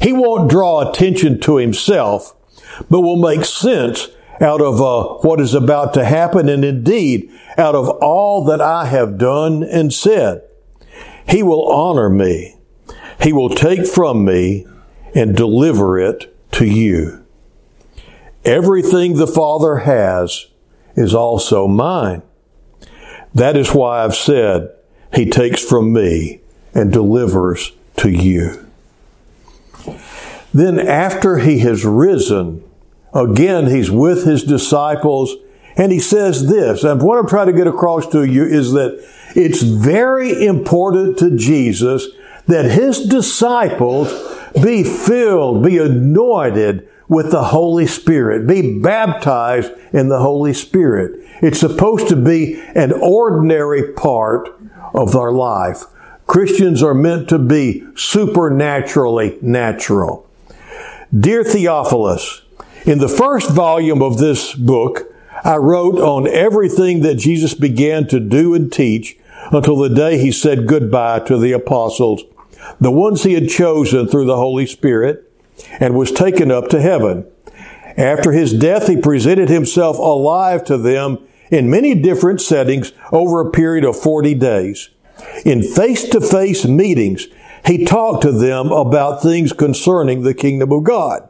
He 0.00 0.12
won't 0.12 0.50
draw 0.50 0.90
attention 0.90 1.38
to 1.42 1.58
Himself, 1.58 2.34
but 2.90 3.02
will 3.02 3.14
make 3.14 3.44
sense 3.44 4.08
out 4.40 4.60
of 4.60 4.82
uh, 4.82 5.04
what 5.20 5.40
is 5.40 5.54
about 5.54 5.94
to 5.94 6.04
happen 6.04 6.48
and 6.48 6.64
indeed 6.64 7.30
out 7.56 7.76
of 7.76 7.88
all 7.88 8.44
that 8.46 8.60
I 8.60 8.86
have 8.86 9.18
done 9.18 9.62
and 9.62 9.92
said. 9.92 10.42
He 11.28 11.42
will 11.42 11.70
honor 11.70 12.08
me. 12.08 12.56
He 13.20 13.32
will 13.32 13.50
take 13.50 13.86
from 13.86 14.24
me 14.24 14.66
and 15.14 15.36
deliver 15.36 15.98
it 15.98 16.34
to 16.52 16.66
you. 16.66 17.24
Everything 18.44 19.14
the 19.14 19.26
Father 19.26 19.78
has 19.78 20.46
is 20.96 21.14
also 21.14 21.68
mine. 21.68 22.22
That 23.34 23.56
is 23.56 23.72
why 23.72 24.04
I've 24.04 24.16
said, 24.16 24.70
He 25.14 25.30
takes 25.30 25.62
from 25.62 25.92
me 25.92 26.40
and 26.74 26.92
delivers 26.92 27.72
to 27.98 28.10
you. 28.10 28.66
Then, 30.52 30.78
after 30.78 31.38
He 31.38 31.60
has 31.60 31.84
risen 31.84 32.64
again, 33.14 33.66
he's 33.66 33.90
with 33.90 34.24
his 34.24 34.42
disciples 34.42 35.34
and 35.76 35.90
he 35.90 36.00
says 36.00 36.48
this, 36.48 36.84
and 36.84 37.00
what 37.00 37.18
I'm 37.18 37.26
trying 37.26 37.46
to 37.46 37.52
get 37.52 37.66
across 37.66 38.06
to 38.08 38.24
you 38.24 38.44
is 38.44 38.72
that 38.72 39.02
it's 39.34 39.62
very 39.62 40.44
important 40.44 41.18
to 41.18 41.36
Jesus 41.36 42.06
that 42.46 42.64
his 42.64 43.06
disciples 43.06 44.12
be 44.62 44.82
filled, 44.82 45.62
be 45.62 45.78
anointed 45.78 46.88
with 47.08 47.30
the 47.30 47.44
Holy 47.44 47.86
Spirit, 47.86 48.46
be 48.46 48.78
baptized 48.78 49.72
in 49.92 50.08
the 50.08 50.18
Holy 50.18 50.52
Spirit. 50.52 51.20
It's 51.42 51.60
supposed 51.60 52.08
to 52.08 52.16
be 52.16 52.60
an 52.74 52.92
ordinary 52.92 53.92
part 53.92 54.48
of 54.94 55.14
our 55.14 55.32
life. 55.32 55.84
Christians 56.26 56.82
are 56.82 56.94
meant 56.94 57.28
to 57.28 57.38
be 57.38 57.84
supernaturally 57.94 59.38
natural. 59.42 60.28
Dear 61.18 61.44
Theophilus, 61.44 62.42
in 62.86 62.98
the 62.98 63.08
first 63.08 63.50
volume 63.50 64.02
of 64.02 64.18
this 64.18 64.54
book, 64.54 65.12
I 65.44 65.56
wrote 65.56 65.96
on 65.96 66.28
everything 66.28 67.00
that 67.00 67.16
Jesus 67.16 67.52
began 67.54 68.06
to 68.08 68.20
do 68.20 68.54
and 68.54 68.72
teach 68.72 69.18
until 69.52 69.76
the 69.76 69.88
day 69.88 70.18
he 70.18 70.32
said 70.32 70.66
goodbye 70.66 71.20
to 71.20 71.38
the 71.38 71.52
apostles, 71.52 72.22
the 72.80 72.90
ones 72.90 73.22
he 73.22 73.34
had 73.34 73.48
chosen 73.48 74.08
through 74.08 74.26
the 74.26 74.36
Holy 74.36 74.66
Spirit, 74.66 75.30
and 75.80 75.94
was 75.94 76.10
taken 76.10 76.50
up 76.50 76.68
to 76.68 76.80
heaven. 76.80 77.26
After 77.96 78.32
his 78.32 78.52
death, 78.52 78.88
he 78.88 78.96
presented 78.96 79.48
himself 79.48 79.98
alive 79.98 80.64
to 80.64 80.78
them 80.78 81.18
in 81.50 81.70
many 81.70 81.94
different 81.94 82.40
settings 82.40 82.92
over 83.12 83.40
a 83.40 83.50
period 83.50 83.84
of 83.84 84.00
40 84.00 84.34
days. 84.34 84.88
In 85.44 85.62
face 85.62 86.08
to 86.08 86.20
face 86.20 86.64
meetings, 86.64 87.26
he 87.66 87.84
talked 87.84 88.22
to 88.22 88.32
them 88.32 88.72
about 88.72 89.22
things 89.22 89.52
concerning 89.52 90.22
the 90.22 90.34
kingdom 90.34 90.72
of 90.72 90.84
God. 90.84 91.28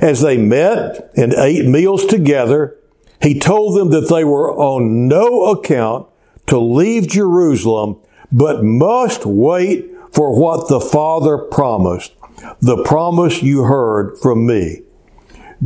As 0.00 0.20
they 0.20 0.36
met 0.36 1.10
and 1.16 1.34
ate 1.34 1.66
meals 1.66 2.06
together, 2.06 2.76
he 3.20 3.38
told 3.38 3.78
them 3.78 3.90
that 3.90 4.08
they 4.08 4.24
were 4.24 4.52
on 4.56 5.08
no 5.08 5.46
account 5.46 6.06
to 6.46 6.58
leave 6.58 7.08
Jerusalem, 7.08 7.98
but 8.30 8.64
must 8.64 9.24
wait 9.26 9.90
for 10.12 10.38
what 10.38 10.68
the 10.68 10.80
Father 10.80 11.38
promised, 11.38 12.12
the 12.60 12.82
promise 12.84 13.42
you 13.42 13.62
heard 13.62 14.18
from 14.18 14.46
me. 14.46 14.82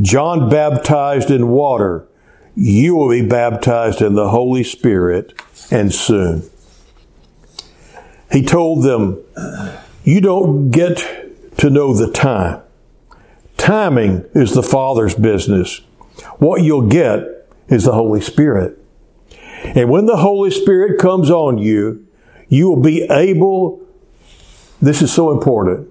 John 0.01 0.49
baptized 0.49 1.31
in 1.31 1.49
water. 1.49 2.07
You 2.55 2.95
will 2.95 3.09
be 3.09 3.25
baptized 3.25 4.01
in 4.01 4.15
the 4.15 4.29
Holy 4.29 4.63
Spirit 4.63 5.39
and 5.71 5.93
soon. 5.93 6.49
He 8.31 8.43
told 8.43 8.83
them, 8.83 9.23
you 10.03 10.21
don't 10.21 10.71
get 10.71 10.97
to 11.57 11.69
know 11.69 11.93
the 11.93 12.11
time. 12.11 12.61
Timing 13.57 14.25
is 14.33 14.53
the 14.53 14.63
Father's 14.63 15.15
business. 15.15 15.81
What 16.37 16.61
you'll 16.61 16.87
get 16.87 17.47
is 17.67 17.85
the 17.85 17.93
Holy 17.93 18.21
Spirit. 18.21 18.77
And 19.75 19.89
when 19.89 20.05
the 20.05 20.17
Holy 20.17 20.51
Spirit 20.51 20.99
comes 20.99 21.29
on 21.29 21.57
you, 21.57 22.07
you 22.49 22.69
will 22.69 22.81
be 22.81 23.03
able, 23.03 23.81
this 24.81 25.01
is 25.01 25.11
so 25.11 25.31
important. 25.31 25.89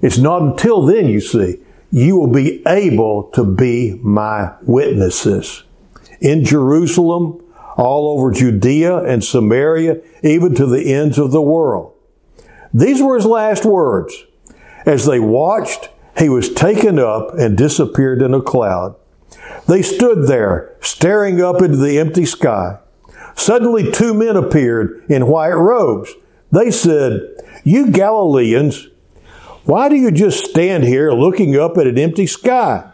It's 0.00 0.18
not 0.18 0.42
until 0.42 0.82
then, 0.84 1.06
you 1.06 1.20
see, 1.20 1.58
you 1.90 2.16
will 2.16 2.32
be 2.32 2.62
able 2.66 3.24
to 3.34 3.44
be 3.44 3.98
my 4.02 4.52
witnesses 4.62 5.64
in 6.20 6.44
Jerusalem, 6.44 7.42
all 7.76 8.18
over 8.18 8.30
Judea 8.30 8.98
and 9.04 9.24
Samaria, 9.24 10.00
even 10.22 10.54
to 10.54 10.66
the 10.66 10.92
ends 10.92 11.18
of 11.18 11.32
the 11.32 11.42
world. 11.42 11.94
These 12.72 13.02
were 13.02 13.16
his 13.16 13.26
last 13.26 13.64
words. 13.64 14.24
As 14.86 15.06
they 15.06 15.20
watched, 15.20 15.88
he 16.18 16.28
was 16.28 16.52
taken 16.52 16.98
up 16.98 17.34
and 17.38 17.56
disappeared 17.56 18.22
in 18.22 18.34
a 18.34 18.42
cloud. 18.42 18.96
They 19.66 19.82
stood 19.82 20.26
there, 20.26 20.76
staring 20.80 21.40
up 21.40 21.62
into 21.62 21.76
the 21.76 21.98
empty 21.98 22.24
sky. 22.24 22.78
Suddenly, 23.34 23.92
two 23.92 24.14
men 24.14 24.36
appeared 24.36 25.04
in 25.08 25.26
white 25.26 25.52
robes. 25.52 26.12
They 26.50 26.70
said, 26.70 27.20
You 27.64 27.90
Galileans, 27.90 28.88
why 29.64 29.88
do 29.88 29.96
you 29.96 30.10
just 30.10 30.44
stand 30.44 30.84
here 30.84 31.12
looking 31.12 31.56
up 31.56 31.78
at 31.78 31.86
an 31.86 31.98
empty 31.98 32.26
sky? 32.26 32.90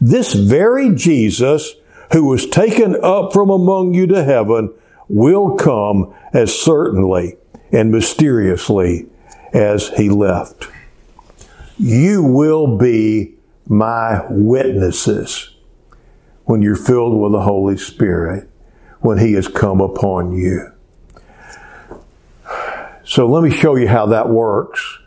This 0.00 0.32
very 0.34 0.94
Jesus 0.94 1.74
who 2.12 2.24
was 2.24 2.46
taken 2.46 2.96
up 3.02 3.32
from 3.32 3.50
among 3.50 3.94
you 3.94 4.06
to 4.08 4.22
heaven 4.22 4.72
will 5.08 5.56
come 5.56 6.14
as 6.32 6.54
certainly 6.54 7.36
and 7.72 7.90
mysteriously 7.90 9.06
as 9.52 9.88
he 9.90 10.08
left. 10.08 10.68
You 11.78 12.22
will 12.22 12.76
be 12.76 13.34
my 13.66 14.24
witnesses 14.30 15.50
when 16.44 16.62
you're 16.62 16.76
filled 16.76 17.20
with 17.20 17.32
the 17.32 17.40
Holy 17.40 17.76
Spirit, 17.76 18.48
when 19.04 19.18
He 19.18 19.34
has 19.34 19.48
come 19.48 19.82
upon 19.82 20.32
you. 20.32 20.72
So 23.04 23.28
let 23.28 23.42
me 23.42 23.50
show 23.50 23.76
you 23.76 23.86
how 23.86 24.06
that 24.06 24.30
works. 24.30 24.98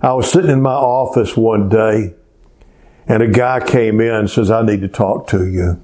I 0.00 0.12
was 0.14 0.28
sitting 0.28 0.50
in 0.50 0.60
my 0.60 0.74
office 0.74 1.36
one 1.36 1.68
day 1.68 2.14
and 3.06 3.22
a 3.22 3.28
guy 3.28 3.64
came 3.64 4.00
in 4.00 4.12
and 4.12 4.28
says, 4.28 4.50
I 4.50 4.62
need 4.62 4.80
to 4.80 4.88
talk 4.88 5.28
to 5.28 5.46
you. 5.46 5.80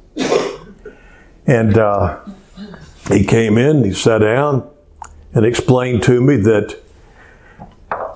And 1.46 1.78
uh, 1.78 2.18
he 3.08 3.24
came 3.24 3.56
in, 3.56 3.84
he 3.84 3.92
sat 3.92 4.18
down 4.18 4.68
and 5.32 5.46
explained 5.46 6.02
to 6.02 6.20
me 6.20 6.38
that 6.38 6.76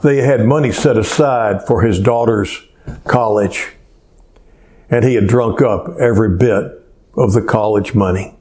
they 0.02 0.16
had 0.16 0.44
money 0.44 0.72
set 0.72 0.96
aside 0.96 1.64
for 1.64 1.82
his 1.82 2.00
daughter's 2.00 2.60
college 3.04 3.68
and 4.90 5.04
he 5.04 5.14
had 5.14 5.28
drunk 5.28 5.62
up 5.62 5.96
every 6.00 6.36
bit 6.36 6.82
of 7.16 7.34
the 7.34 7.42
college 7.42 7.94
money. 7.94 8.36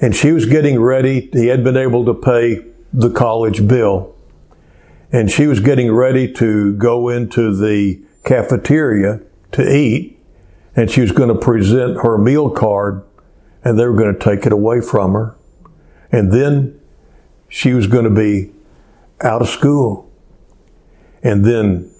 And 0.00 0.14
she 0.14 0.32
was 0.32 0.46
getting 0.46 0.80
ready. 0.80 1.30
He 1.32 1.46
had 1.46 1.64
been 1.64 1.76
able 1.76 2.04
to 2.04 2.14
pay 2.14 2.64
the 2.92 3.10
college 3.10 3.66
bill. 3.66 4.14
And 5.12 5.30
she 5.30 5.46
was 5.46 5.60
getting 5.60 5.92
ready 5.92 6.30
to 6.34 6.74
go 6.76 7.08
into 7.08 7.54
the 7.56 8.02
cafeteria 8.24 9.20
to 9.52 9.74
eat. 9.74 10.18
And 10.74 10.90
she 10.90 11.00
was 11.00 11.12
going 11.12 11.28
to 11.28 11.34
present 11.34 12.02
her 12.02 12.18
meal 12.18 12.50
card 12.50 13.02
and 13.64 13.78
they 13.78 13.86
were 13.86 13.94
going 13.94 14.14
to 14.14 14.20
take 14.20 14.46
it 14.46 14.52
away 14.52 14.80
from 14.80 15.14
her. 15.14 15.36
And 16.12 16.32
then 16.32 16.78
she 17.48 17.72
was 17.72 17.86
going 17.86 18.04
to 18.04 18.10
be 18.10 18.52
out 19.20 19.42
of 19.42 19.48
school. 19.48 20.10
And 21.22 21.44
then 21.44 21.90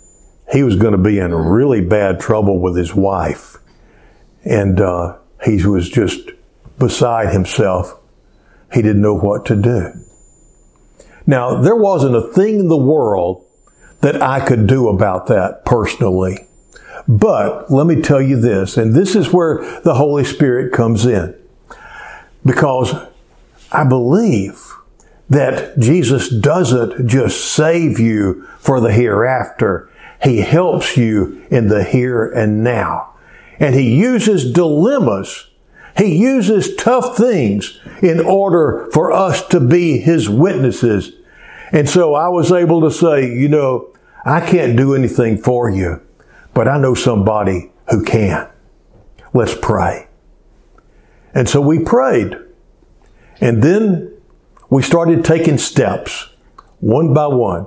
he 0.53 0.63
was 0.63 0.77
going 0.77 0.93
to 0.93 0.99
be 0.99 1.19
in 1.19 1.35
really 1.35 1.81
bad 1.81 2.21
trouble 2.21 2.61
with 2.61 2.77
his 2.77 2.95
wife. 2.95 3.57
And 4.45 4.81
uh, 4.81 5.17
he 5.45 5.65
was 5.67 5.89
just 5.89 6.31
beside 6.79 7.33
himself. 7.33 7.99
He 8.73 8.83
didn't 8.83 9.03
know 9.03 9.17
what 9.17 9.47
to 9.47 9.57
do. 9.57 9.93
Now, 11.27 11.61
there 11.61 11.77
wasn't 11.77 12.17
a 12.17 12.33
thing 12.33 12.61
in 12.61 12.69
the 12.69 12.77
world 12.77 13.45
that 14.01 14.23
I 14.23 14.45
could 14.45 14.67
do 14.67 14.89
about 14.89 15.27
that 15.27 15.65
personally. 15.65 16.47
But 17.09 17.71
let 17.71 17.87
me 17.87 18.01
tell 18.03 18.21
you 18.21 18.41
this, 18.41 18.77
and 18.77 18.95
this 18.95 19.15
is 19.15 19.33
where 19.33 19.81
the 19.83 19.95
Holy 19.95 20.25
Spirit 20.25 20.73
comes 20.73 21.07
in. 21.07 21.35
Because 22.45 22.95
I 23.73 23.85
believe 23.85 24.73
that 25.29 25.79
Jesus 25.79 26.29
doesn't 26.29 27.09
just 27.09 27.53
save 27.53 27.99
you 27.99 28.47
for 28.59 28.81
the 28.81 28.93
hereafter. 28.93 29.91
He 30.23 30.39
helps 30.39 30.97
you 30.97 31.45
in 31.51 31.69
the 31.69 31.85
here 31.85 32.31
and 32.31 32.63
now. 32.63 33.15
And 33.59 33.75
He 33.75 33.97
uses 33.97 34.53
dilemmas. 34.53 35.49
He 35.97 36.17
uses 36.17 36.75
tough 36.77 37.17
things 37.17 37.81
in 38.03 38.21
order 38.21 38.89
for 38.93 39.13
us 39.13 39.47
to 39.49 39.61
be 39.61 39.99
His 39.99 40.29
witnesses. 40.29 41.13
And 41.73 41.89
so 41.89 42.15
I 42.15 42.29
was 42.29 42.53
able 42.53 42.83
to 42.83 42.91
say, 42.91 43.33
you 43.33 43.49
know, 43.49 43.93
I 44.25 44.41
can't 44.41 44.77
do 44.77 44.95
anything 44.95 45.39
for 45.39 45.71
you, 45.71 46.03
but 46.53 46.69
I 46.69 46.79
know 46.79 46.95
somebody 46.95 47.71
who 47.91 48.05
can. 48.05 48.49
Let's 49.33 49.55
pray. 49.55 50.09
And 51.35 51.49
so 51.49 51.61
we 51.61 51.79
prayed. 51.79 52.37
And 53.41 53.63
then 53.63 54.13
we 54.71 54.83
started 54.83 55.25
taking 55.25 55.59
steps 55.59 56.31
one 56.81 57.15
by 57.15 57.27
one. 57.27 57.67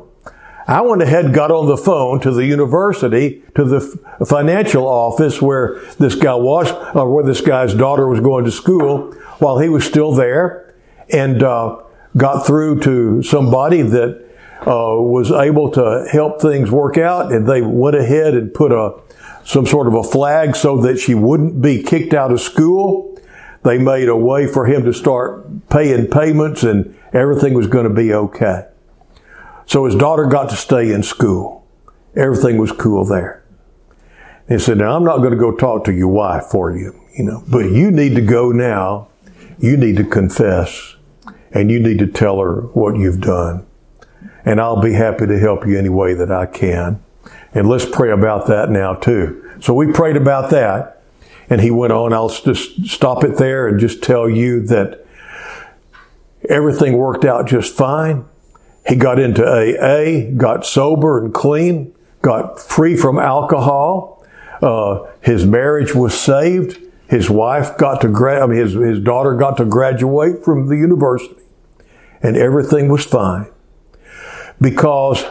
I 0.70 0.82
went 0.82 1.02
ahead 1.02 1.26
and 1.26 1.34
got 1.34 1.50
on 1.50 1.66
the 1.66 1.78
phone 1.78 2.20
to 2.20 2.30
the 2.30 2.46
university, 2.46 3.42
to 3.56 3.66
the 3.66 3.82
financial 4.28 4.86
office 4.86 5.42
where 5.42 5.80
this 5.98 6.14
guy 6.14 6.36
was, 6.36 6.72
or 6.96 7.12
where 7.12 7.26
this 7.26 7.42
guy's 7.42 7.74
daughter 7.74 8.08
was 8.08 8.20
going 8.20 8.46
to 8.46 8.52
school 8.52 9.12
while 9.40 9.58
he 9.58 9.68
was 9.68 9.84
still 9.84 10.12
there, 10.12 10.76
and 11.12 11.42
uh, 11.42 11.82
got 12.16 12.46
through 12.46 12.82
to 12.82 13.24
somebody 13.24 13.82
that 13.82 14.24
uh, 14.62 14.94
was 15.02 15.32
able 15.32 15.72
to 15.72 16.08
help 16.12 16.40
things 16.40 16.70
work 16.70 17.00
out, 17.00 17.32
and 17.32 17.48
they 17.48 17.64
went 17.64 17.96
ahead 17.96 18.36
and 18.36 18.54
put 18.54 18.72
a 18.72 18.94
some 19.44 19.66
sort 19.66 19.88
of 19.88 19.96
a 19.96 20.04
flag 20.04 20.56
so 20.56 20.80
that 20.82 21.00
she 21.00 21.16
wouldn't 21.16 21.64
be 21.64 21.82
kicked 21.82 22.14
out 22.14 22.32
of 22.32 22.40
school. 22.40 23.20
They 23.64 23.80
made 23.80 24.08
a 24.08 24.16
way 24.16 24.46
for 24.46 24.68
him 24.68 24.84
to 24.84 24.94
start 24.94 25.68
paying 25.70 26.06
payments, 26.06 26.62
and 26.62 26.96
everything 27.12 27.56
was 27.56 27.66
going 27.66 27.88
to 27.88 27.94
be 27.94 28.14
okay. 28.14 28.68
So 29.70 29.86
his 29.86 29.94
daughter 29.94 30.26
got 30.26 30.50
to 30.50 30.56
stay 30.56 30.92
in 30.92 31.04
school. 31.04 31.64
Everything 32.16 32.58
was 32.58 32.72
cool 32.72 33.06
there. 33.06 33.44
He 34.48 34.58
said, 34.58 34.80
Now 34.80 34.96
I'm 34.96 35.04
not 35.04 35.20
going 35.20 35.30
to 35.30 35.38
go 35.38 35.56
talk 35.56 35.84
to 35.86 35.94
your 35.94 36.08
wife 36.08 36.46
for 36.46 36.76
you, 36.76 37.00
you 37.16 37.24
know, 37.24 37.44
but 37.48 37.70
you 37.70 37.92
need 37.92 38.16
to 38.16 38.22
go 38.22 38.52
now. 38.52 39.10
You 39.60 39.78
need 39.78 39.98
to 39.98 40.04
confess 40.04 40.96
and 41.52 41.70
you 41.70 41.80
need 41.80 42.00
to 42.00 42.08
tell 42.08 42.40
her 42.40 42.62
what 42.74 42.98
you've 42.98 43.22
done. 43.22 43.64
And 44.44 44.60
I'll 44.60 44.82
be 44.82 44.94
happy 44.94 45.28
to 45.28 45.38
help 45.38 45.68
you 45.68 45.78
any 45.78 45.90
way 45.90 46.16
that 46.16 46.32
I 46.32 46.48
can. 46.48 47.04
And 47.54 47.70
let's 47.70 47.86
pray 47.86 48.10
about 48.10 48.48
that 48.48 48.72
now 48.72 48.96
too. 48.96 49.56
So 49.62 49.76
we 49.76 49.92
prayed 49.92 50.18
about 50.18 50.50
that. 50.50 51.04
And 51.48 51.62
he 51.62 51.70
went 51.70 51.94
on, 51.94 52.12
I'll 52.12 52.30
just 52.30 52.88
stop 52.88 53.24
it 53.24 53.38
there 53.38 53.68
and 53.68 53.80
just 53.80 54.02
tell 54.02 54.28
you 54.28 54.66
that 54.66 55.06
everything 56.50 56.98
worked 56.98 57.24
out 57.24 57.48
just 57.48 57.76
fine. 57.76 58.26
He 58.88 58.96
got 58.96 59.20
into 59.20 59.46
AA, 59.46 60.32
got 60.36 60.66
sober 60.66 61.24
and 61.24 61.34
clean, 61.34 61.94
got 62.22 62.60
free 62.60 62.96
from 62.96 63.20
alcohol. 63.20 64.26
Uh, 64.62 65.06
his 65.22 65.46
marriage 65.46 65.94
was 65.94 66.20
saved. 66.20 66.80
His 67.08 67.30
wife 67.30 67.78
got 67.78 68.02
to 68.02 68.08
grad, 68.08 68.42
I 68.42 68.46
mean, 68.46 68.60
his, 68.60 68.74
his 68.74 69.00
daughter 69.00 69.36
got 69.36 69.58
to 69.58 69.66
graduate 69.66 70.44
from 70.44 70.68
the 70.68 70.76
university 70.78 71.42
and 72.22 72.38
everything 72.38 72.90
was 72.90 73.06
fine 73.06 73.48
because 74.60 75.24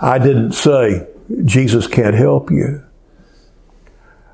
I 0.00 0.18
didn't 0.18 0.52
say, 0.52 1.08
Jesus 1.44 1.86
can't 1.86 2.14
help 2.14 2.50
you. 2.50 2.84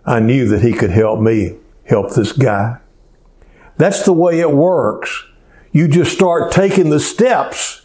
I 0.05 0.21
knew 0.21 0.49
that 0.49 0.63
he 0.63 0.73
could 0.73 0.91
help 0.91 1.21
me 1.21 1.57
help 1.85 2.15
this 2.15 2.33
guy. 2.33 2.81
That's 3.77 4.05
the 4.05 4.13
way 4.13 4.41
it 4.41 4.51
works. 4.51 5.25
You 5.73 5.89
just 5.89 6.13
start 6.13 6.51
taking 6.53 6.91
the 6.91 7.01
steps 7.01 7.80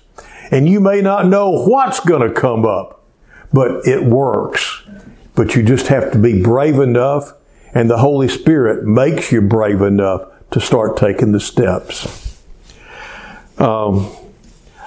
and 0.52 0.68
you 0.68 0.80
may 0.80 1.02
not 1.02 1.28
know 1.28 1.52
what's 1.52 2.00
going 2.00 2.28
to 2.28 2.34
come 2.34 2.66
up, 2.66 3.04
but 3.52 3.88
it 3.88 4.04
works. 4.04 4.84
But 5.36 5.56
you 5.56 5.64
just 5.64 5.88
have 5.88 6.12
to 6.12 6.18
be 6.18 6.42
brave 6.42 6.80
enough 6.80 7.34
and 7.76 7.90
the 7.90 7.98
Holy 7.98 8.30
Spirit 8.30 8.86
makes 8.86 9.34
you 9.34 9.42
brave 9.42 9.82
enough 9.82 10.22
to 10.52 10.62
start 10.62 10.96
taking 10.96 11.34
the 11.34 11.42
steps. 11.42 12.42
Um, 13.58 14.10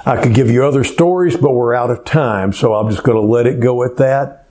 I 0.07 0.21
could 0.23 0.35
give 0.35 0.51
you 0.51 0.65
other 0.65 0.85
stories, 0.85 1.37
but 1.37 1.53
we're 1.53 1.75
out 1.75 1.91
of 1.91 2.05
time, 2.07 2.55
so 2.55 2.75
I'm 2.75 2.91
just 2.91 3.03
going 3.03 3.17
to 3.17 3.23
let 3.23 3.47
it 3.47 3.61
go 3.61 3.85
at 3.85 3.99
that. 3.99 4.47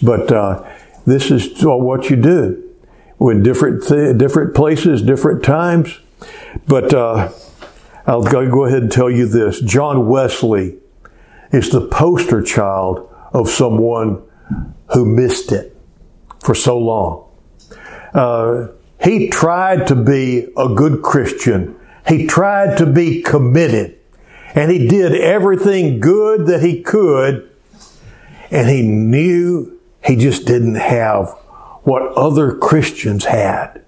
But 0.00 0.30
uh, 0.30 0.72
this 1.04 1.32
is 1.32 1.64
what 1.64 2.10
you 2.10 2.16
do 2.16 2.70
with 3.18 3.42
different 3.42 3.86
th- 3.86 4.16
different 4.16 4.54
places, 4.54 5.02
different 5.02 5.42
times. 5.42 5.98
But 6.68 6.94
uh, 6.94 7.32
I'll 8.06 8.22
go 8.22 8.64
ahead 8.64 8.82
and 8.82 8.92
tell 8.92 9.10
you 9.10 9.26
this: 9.26 9.60
John 9.60 10.08
Wesley 10.08 10.78
is 11.52 11.70
the 11.70 11.86
poster 11.88 12.42
child 12.42 13.08
of 13.32 13.48
someone 13.48 14.22
who 14.94 15.04
missed 15.04 15.52
it 15.52 15.76
for 16.40 16.54
so 16.54 16.78
long. 16.78 17.28
Uh, 18.14 18.68
he 19.02 19.28
tried 19.28 19.86
to 19.86 19.94
be 19.94 20.48
a 20.56 20.68
good 20.68 21.02
Christian. 21.02 21.76
He 22.06 22.26
tried 22.26 22.78
to 22.78 22.86
be 22.86 23.22
committed. 23.22 23.98
And 24.54 24.70
he 24.70 24.88
did 24.88 25.14
everything 25.14 26.00
good 26.00 26.46
that 26.46 26.62
he 26.62 26.82
could. 26.82 27.48
And 28.50 28.68
he 28.68 28.82
knew 28.82 29.78
he 30.04 30.16
just 30.16 30.44
didn't 30.44 30.74
have 30.74 31.28
what 31.82 32.02
other 32.12 32.56
Christians 32.56 33.24
had. 33.24 33.84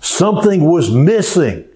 Something 0.00 0.64
was 0.64 0.90
missing. 0.90 1.67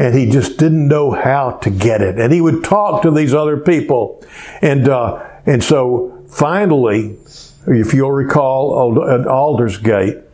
And 0.00 0.14
he 0.14 0.30
just 0.30 0.56
didn't 0.56 0.88
know 0.88 1.10
how 1.10 1.58
to 1.62 1.70
get 1.70 2.00
it. 2.00 2.18
And 2.18 2.32
he 2.32 2.40
would 2.40 2.64
talk 2.64 3.02
to 3.02 3.10
these 3.10 3.34
other 3.34 3.58
people. 3.58 4.24
And, 4.62 4.88
uh, 4.88 5.22
and 5.44 5.62
so 5.62 6.24
finally, 6.28 7.18
if 7.66 7.92
you'll 7.92 8.10
recall 8.10 9.08
at 9.08 9.26
Aldersgate, 9.26 10.24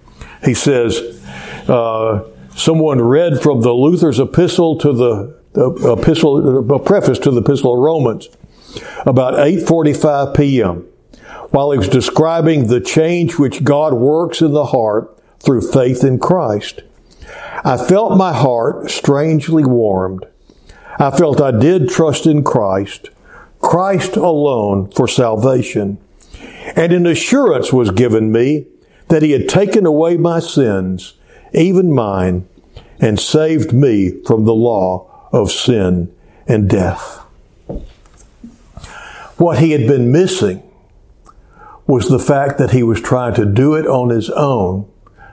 he 0.44 0.54
says, 0.54 1.00
uh, 1.68 2.24
someone 2.54 3.00
read 3.02 3.42
from 3.42 3.62
the 3.62 3.72
Luther's 3.72 4.20
epistle 4.20 4.78
to 4.78 4.92
the, 4.92 5.40
the 5.52 5.96
epistle, 5.98 6.72
a 6.72 6.78
preface 6.78 7.18
to 7.18 7.30
the 7.32 7.40
epistle 7.40 7.74
of 7.74 7.80
Romans 7.80 8.28
about 9.04 9.34
8:45 9.34 10.36
p.m. 10.36 10.86
while 11.50 11.70
he 11.70 11.78
was 11.78 11.88
describing 11.88 12.66
the 12.66 12.80
change 12.80 13.38
which 13.38 13.64
God 13.64 13.94
works 13.94 14.40
in 14.40 14.52
the 14.52 14.66
heart 14.66 15.18
through 15.40 15.70
faith 15.70 16.04
in 16.04 16.18
Christ. 16.18 16.82
I 17.64 17.76
felt 17.76 18.16
my 18.16 18.32
heart 18.32 18.90
strangely 18.90 19.64
warmed. 19.64 20.26
I 20.98 21.10
felt 21.10 21.40
I 21.40 21.50
did 21.50 21.88
trust 21.88 22.26
in 22.26 22.42
Christ, 22.44 23.10
Christ 23.60 24.16
alone 24.16 24.90
for 24.90 25.08
salvation. 25.08 25.98
And 26.74 26.92
an 26.92 27.06
assurance 27.06 27.72
was 27.72 27.90
given 27.90 28.32
me 28.32 28.66
that 29.08 29.22
he 29.22 29.32
had 29.32 29.48
taken 29.48 29.86
away 29.86 30.16
my 30.16 30.40
sins, 30.40 31.14
even 31.52 31.92
mine, 31.92 32.48
and 33.00 33.20
saved 33.20 33.72
me 33.72 34.22
from 34.24 34.44
the 34.44 34.54
law 34.54 35.28
of 35.32 35.50
sin 35.50 36.14
and 36.46 36.68
death. 36.68 37.18
What 39.36 39.58
he 39.58 39.72
had 39.72 39.86
been 39.86 40.10
missing 40.10 40.62
was 41.86 42.08
the 42.08 42.18
fact 42.18 42.58
that 42.58 42.70
he 42.70 42.82
was 42.82 43.00
trying 43.00 43.34
to 43.34 43.44
do 43.44 43.74
it 43.74 43.86
on 43.86 44.08
his 44.08 44.30
own. 44.30 44.90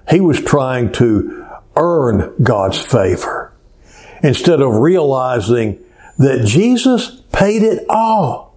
He 0.10 0.20
was 0.20 0.42
trying 0.42 0.92
to 0.94 1.43
earn 1.76 2.34
God's 2.42 2.80
favor 2.80 3.54
instead 4.22 4.62
of 4.62 4.76
realizing 4.76 5.84
that 6.18 6.46
Jesus 6.46 7.22
paid 7.32 7.64
it 7.64 7.86
all. 7.90 8.56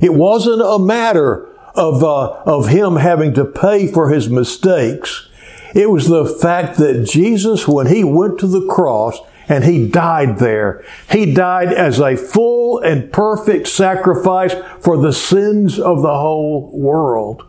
It 0.00 0.14
wasn't 0.14 0.62
a 0.62 0.78
matter 0.78 1.46
of, 1.74 2.02
uh, 2.02 2.42
of 2.44 2.68
him 2.68 2.96
having 2.96 3.34
to 3.34 3.44
pay 3.44 3.86
for 3.86 4.10
his 4.10 4.28
mistakes. 4.28 5.28
It 5.74 5.90
was 5.90 6.08
the 6.08 6.26
fact 6.26 6.78
that 6.78 7.04
Jesus, 7.04 7.68
when 7.68 7.86
he 7.86 8.02
went 8.02 8.40
to 8.40 8.46
the 8.46 8.66
cross 8.66 9.18
and 9.48 9.64
he 9.64 9.88
died 9.88 10.38
there, 10.38 10.84
he 11.10 11.32
died 11.32 11.72
as 11.72 12.00
a 12.00 12.16
full 12.16 12.78
and 12.80 13.12
perfect 13.12 13.68
sacrifice 13.68 14.54
for 14.80 14.96
the 14.96 15.12
sins 15.12 15.78
of 15.78 16.02
the 16.02 16.16
whole 16.16 16.70
world. 16.72 17.46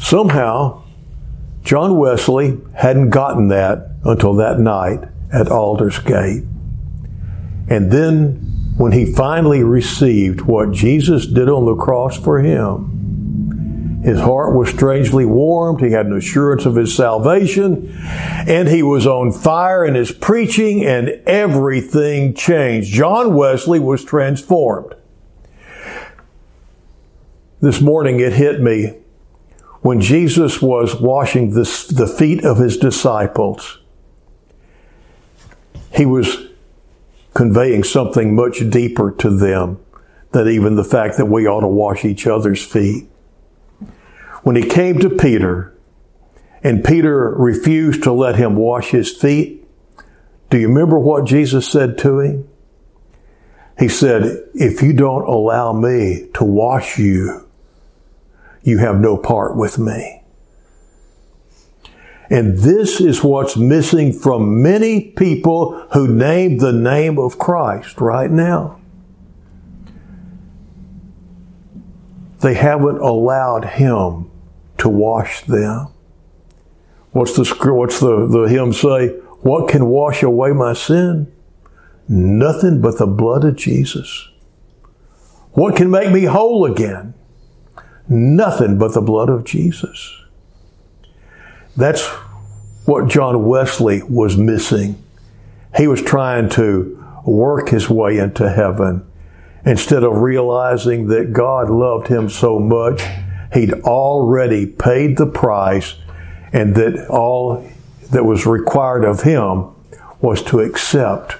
Somehow, 0.00 0.82
John 1.66 1.98
Wesley 1.98 2.60
hadn't 2.76 3.10
gotten 3.10 3.48
that 3.48 3.90
until 4.04 4.34
that 4.34 4.60
night 4.60 5.00
at 5.32 5.48
Aldersgate. 5.48 6.44
And 7.68 7.90
then 7.90 8.74
when 8.76 8.92
he 8.92 9.12
finally 9.12 9.64
received 9.64 10.42
what 10.42 10.70
Jesus 10.70 11.26
did 11.26 11.48
on 11.48 11.66
the 11.66 11.74
cross 11.74 12.16
for 12.16 12.38
him, 12.38 14.00
his 14.04 14.20
heart 14.20 14.54
was 14.54 14.68
strangely 14.68 15.24
warmed. 15.24 15.80
He 15.80 15.90
had 15.90 16.06
an 16.06 16.16
assurance 16.16 16.66
of 16.66 16.76
his 16.76 16.94
salvation, 16.94 17.92
and 17.98 18.68
he 18.68 18.84
was 18.84 19.04
on 19.04 19.32
fire 19.32 19.84
in 19.84 19.96
his 19.96 20.12
preaching, 20.12 20.84
and 20.84 21.08
everything 21.26 22.32
changed. 22.34 22.92
John 22.92 23.34
Wesley 23.34 23.80
was 23.80 24.04
transformed. 24.04 24.94
This 27.60 27.80
morning 27.80 28.20
it 28.20 28.34
hit 28.34 28.60
me 28.62 28.98
when 29.86 30.00
Jesus 30.00 30.60
was 30.60 31.00
washing 31.00 31.50
the, 31.50 31.62
the 31.94 32.08
feet 32.08 32.44
of 32.44 32.58
his 32.58 32.76
disciples. 32.76 33.78
He 35.94 36.04
was 36.04 36.48
conveying 37.34 37.84
something 37.84 38.34
much 38.34 38.68
deeper 38.68 39.12
to 39.12 39.30
them 39.30 39.78
than 40.32 40.48
even 40.48 40.74
the 40.74 40.82
fact 40.82 41.18
that 41.18 41.26
we 41.26 41.46
ought 41.46 41.60
to 41.60 41.68
wash 41.68 42.04
each 42.04 42.26
other's 42.26 42.64
feet. 42.64 43.08
When 44.42 44.56
he 44.56 44.68
came 44.68 44.98
to 44.98 45.08
Peter, 45.08 45.72
and 46.64 46.82
Peter 46.82 47.32
refused 47.36 48.02
to 48.02 48.12
let 48.12 48.34
him 48.34 48.56
wash 48.56 48.90
his 48.90 49.12
feet, 49.12 49.68
do 50.50 50.58
you 50.58 50.66
remember 50.66 50.98
what 50.98 51.26
Jesus 51.26 51.70
said 51.70 51.96
to 51.98 52.18
him? 52.18 52.48
He 53.78 53.86
said, 53.86 54.48
If 54.52 54.82
you 54.82 54.94
don't 54.94 55.28
allow 55.28 55.72
me 55.72 56.26
to 56.34 56.42
wash 56.42 56.98
you, 56.98 57.45
you 58.66 58.78
have 58.78 58.98
no 58.98 59.16
part 59.16 59.56
with 59.56 59.78
me. 59.78 60.24
And 62.28 62.58
this 62.58 63.00
is 63.00 63.22
what's 63.22 63.56
missing 63.56 64.12
from 64.12 64.60
many 64.60 65.12
people 65.12 65.78
who 65.92 66.08
name 66.08 66.58
the 66.58 66.72
name 66.72 67.16
of 67.16 67.38
Christ 67.38 68.00
right 68.00 68.28
now. 68.28 68.80
They 72.40 72.54
haven't 72.54 72.98
allowed 72.98 73.64
Him 73.64 74.28
to 74.78 74.88
wash 74.88 75.42
them. 75.42 75.86
What's 77.12 77.36
the 77.36 77.72
what's 77.72 78.00
the, 78.00 78.26
the 78.26 78.42
hymn 78.48 78.72
say? 78.72 79.08
What 79.42 79.68
can 79.68 79.86
wash 79.86 80.24
away 80.24 80.50
my 80.50 80.72
sin? 80.72 81.32
Nothing 82.08 82.80
but 82.80 82.98
the 82.98 83.06
blood 83.06 83.44
of 83.44 83.54
Jesus. 83.54 84.28
What 85.52 85.76
can 85.76 85.88
make 85.88 86.12
me 86.12 86.24
whole 86.24 86.64
again? 86.66 87.14
Nothing 88.08 88.78
but 88.78 88.94
the 88.94 89.00
blood 89.00 89.28
of 89.28 89.44
Jesus. 89.44 90.14
That's 91.76 92.06
what 92.86 93.08
John 93.08 93.44
Wesley 93.44 94.02
was 94.02 94.36
missing. 94.36 95.02
He 95.76 95.86
was 95.86 96.00
trying 96.02 96.48
to 96.50 97.04
work 97.24 97.68
his 97.70 97.90
way 97.90 98.18
into 98.18 98.48
heaven. 98.48 99.04
instead 99.66 100.04
of 100.04 100.18
realizing 100.18 101.08
that 101.08 101.32
God 101.32 101.68
loved 101.68 102.06
him 102.06 102.28
so 102.30 102.60
much, 102.60 103.02
he'd 103.52 103.72
already 103.82 104.64
paid 104.64 105.16
the 105.16 105.26
price 105.26 105.96
and 106.52 106.76
that 106.76 107.08
all 107.08 107.68
that 108.12 108.24
was 108.24 108.46
required 108.46 109.04
of 109.04 109.22
him 109.22 109.66
was 110.20 110.40
to 110.44 110.60
accept 110.60 111.36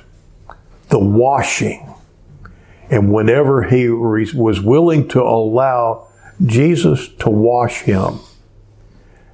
the 0.89 0.99
washing. 0.99 1.89
And 2.91 3.13
whenever 3.13 3.63
he 3.63 3.89
was 3.89 4.61
willing 4.61 5.07
to 5.09 5.23
allow 5.23 6.09
Jesus 6.45 7.09
to 7.19 7.31
wash 7.31 7.83
him, 7.83 8.21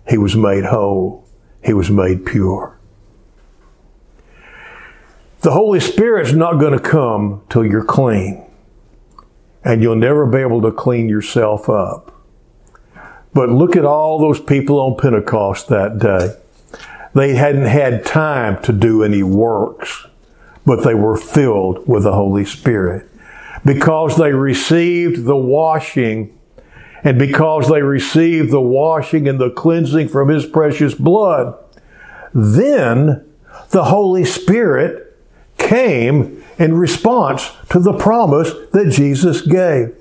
he 0.09 0.19
was 0.19 0.37
made 0.37 0.65
whole. 0.65 1.29
He 1.65 1.73
was 1.73 1.91
made 1.91 2.27
pure. 2.27 2.79
The 5.43 5.53
Holy 5.53 5.81
Spirit's 5.81 6.33
not 6.33 6.61
going 6.61 6.73
to 6.73 6.79
come 6.79 7.43
till 7.49 7.65
you're 7.65 7.85
clean. 7.85 8.45
And 9.65 9.83
you'll 9.83 9.97
never 9.97 10.27
be 10.27 10.39
able 10.39 10.61
to 10.63 10.73
clean 10.73 11.09
yourself 11.09 11.69
up. 11.69 12.13
But 13.33 13.49
look 13.49 13.77
at 13.77 13.85
all 13.85 14.19
those 14.19 14.41
people 14.41 14.81
on 14.81 14.97
Pentecost 14.97 15.69
that 15.69 15.99
day. 15.99 16.37
They 17.15 17.35
hadn't 17.35 17.67
had 17.67 18.05
time 18.05 18.63
to 18.63 18.73
do 18.73 19.03
any 19.03 19.23
works, 19.23 20.07
but 20.67 20.85
they 20.85 20.95
were 20.95 21.17
filled 21.17 21.87
with 21.87 22.05
the 22.05 22.13
Holy 22.13 22.45
Spirit. 22.45 23.09
Because 23.65 24.17
they 24.17 24.33
received 24.33 25.25
the 25.25 25.37
washing, 25.37 26.37
and 27.05 27.19
because 27.19 27.69
they 27.69 27.83
received 27.83 28.51
the 28.51 28.61
washing 28.61 29.29
and 29.29 29.41
the 29.41 29.51
cleansing 29.51 30.09
from 30.09 30.29
His 30.29 30.47
precious 30.47 30.95
blood, 30.95 31.59
then 32.33 33.27
the 33.71 33.85
Holy 33.85 34.25
Spirit 34.25 35.17
came 35.59 36.45
in 36.59 36.75
response 36.75 37.51
to 37.71 37.81
the 37.81 37.93
promise 37.93 38.53
that 38.73 38.91
Jesus 38.91 39.41
gave. 39.41 39.97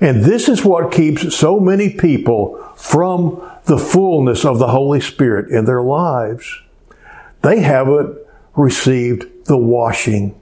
And 0.00 0.24
this 0.24 0.48
is 0.48 0.64
what 0.64 0.92
keeps 0.92 1.36
so 1.36 1.60
many 1.60 1.90
people 1.90 2.56
from 2.76 3.40
the 3.66 3.78
fullness 3.78 4.44
of 4.44 4.58
the 4.58 4.68
Holy 4.68 5.00
Spirit 5.00 5.50
in 5.50 5.64
their 5.64 5.82
lives. 5.82 6.60
They 7.42 7.60
haven't 7.60 8.18
received 8.56 9.46
the 9.46 9.56
washing. 9.56 10.40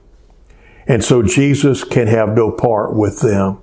And 0.86 1.04
so 1.04 1.22
Jesus 1.22 1.84
can 1.84 2.06
have 2.06 2.34
no 2.34 2.50
part 2.50 2.94
with 2.94 3.20
them. 3.20 3.59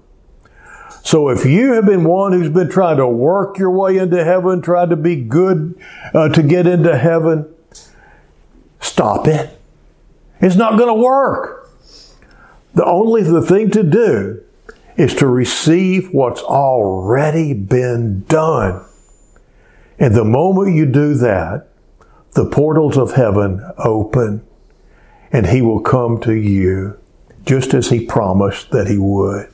So 1.08 1.30
if 1.30 1.46
you 1.46 1.72
have 1.72 1.86
been 1.86 2.04
one 2.04 2.34
who's 2.34 2.50
been 2.50 2.70
trying 2.70 2.98
to 2.98 3.08
work 3.08 3.58
your 3.58 3.72
way 3.72 3.96
into 3.96 4.26
heaven, 4.26 4.62
trying 4.62 4.90
to 4.90 4.98
be 4.98 5.16
good 5.16 5.82
uh, 6.14 6.28
to 6.28 6.44
get 6.44 6.68
into 6.68 6.98
heaven, 6.98 7.48
stop 8.82 9.26
it. 9.26 9.58
It's 10.42 10.58
not 10.58 10.78
going 10.78 10.90
to 10.90 11.02
work. 11.02 11.72
The 12.74 12.84
only 12.84 13.24
the 13.24 13.42
thing 13.42 13.72
to 13.72 13.84
do 13.84 14.44
is 14.98 15.16
to 15.16 15.28
receive 15.28 16.14
what's 16.14 16.42
already 16.42 17.54
been 17.54 18.24
done. 18.24 18.84
And 19.98 20.14
the 20.14 20.26
moment 20.26 20.76
you 20.76 20.86
do 20.86 21.14
that, 21.14 21.70
the 22.34 22.50
portals 22.50 22.98
of 22.98 23.14
heaven 23.14 23.64
open 23.78 24.46
and 25.32 25.48
he 25.48 25.62
will 25.62 25.80
come 25.80 26.20
to 26.24 26.34
you 26.34 27.00
just 27.46 27.74
as 27.74 27.92
he 27.92 28.06
promised 28.06 28.72
that 28.72 28.88
he 28.88 28.98
would. 28.98 29.54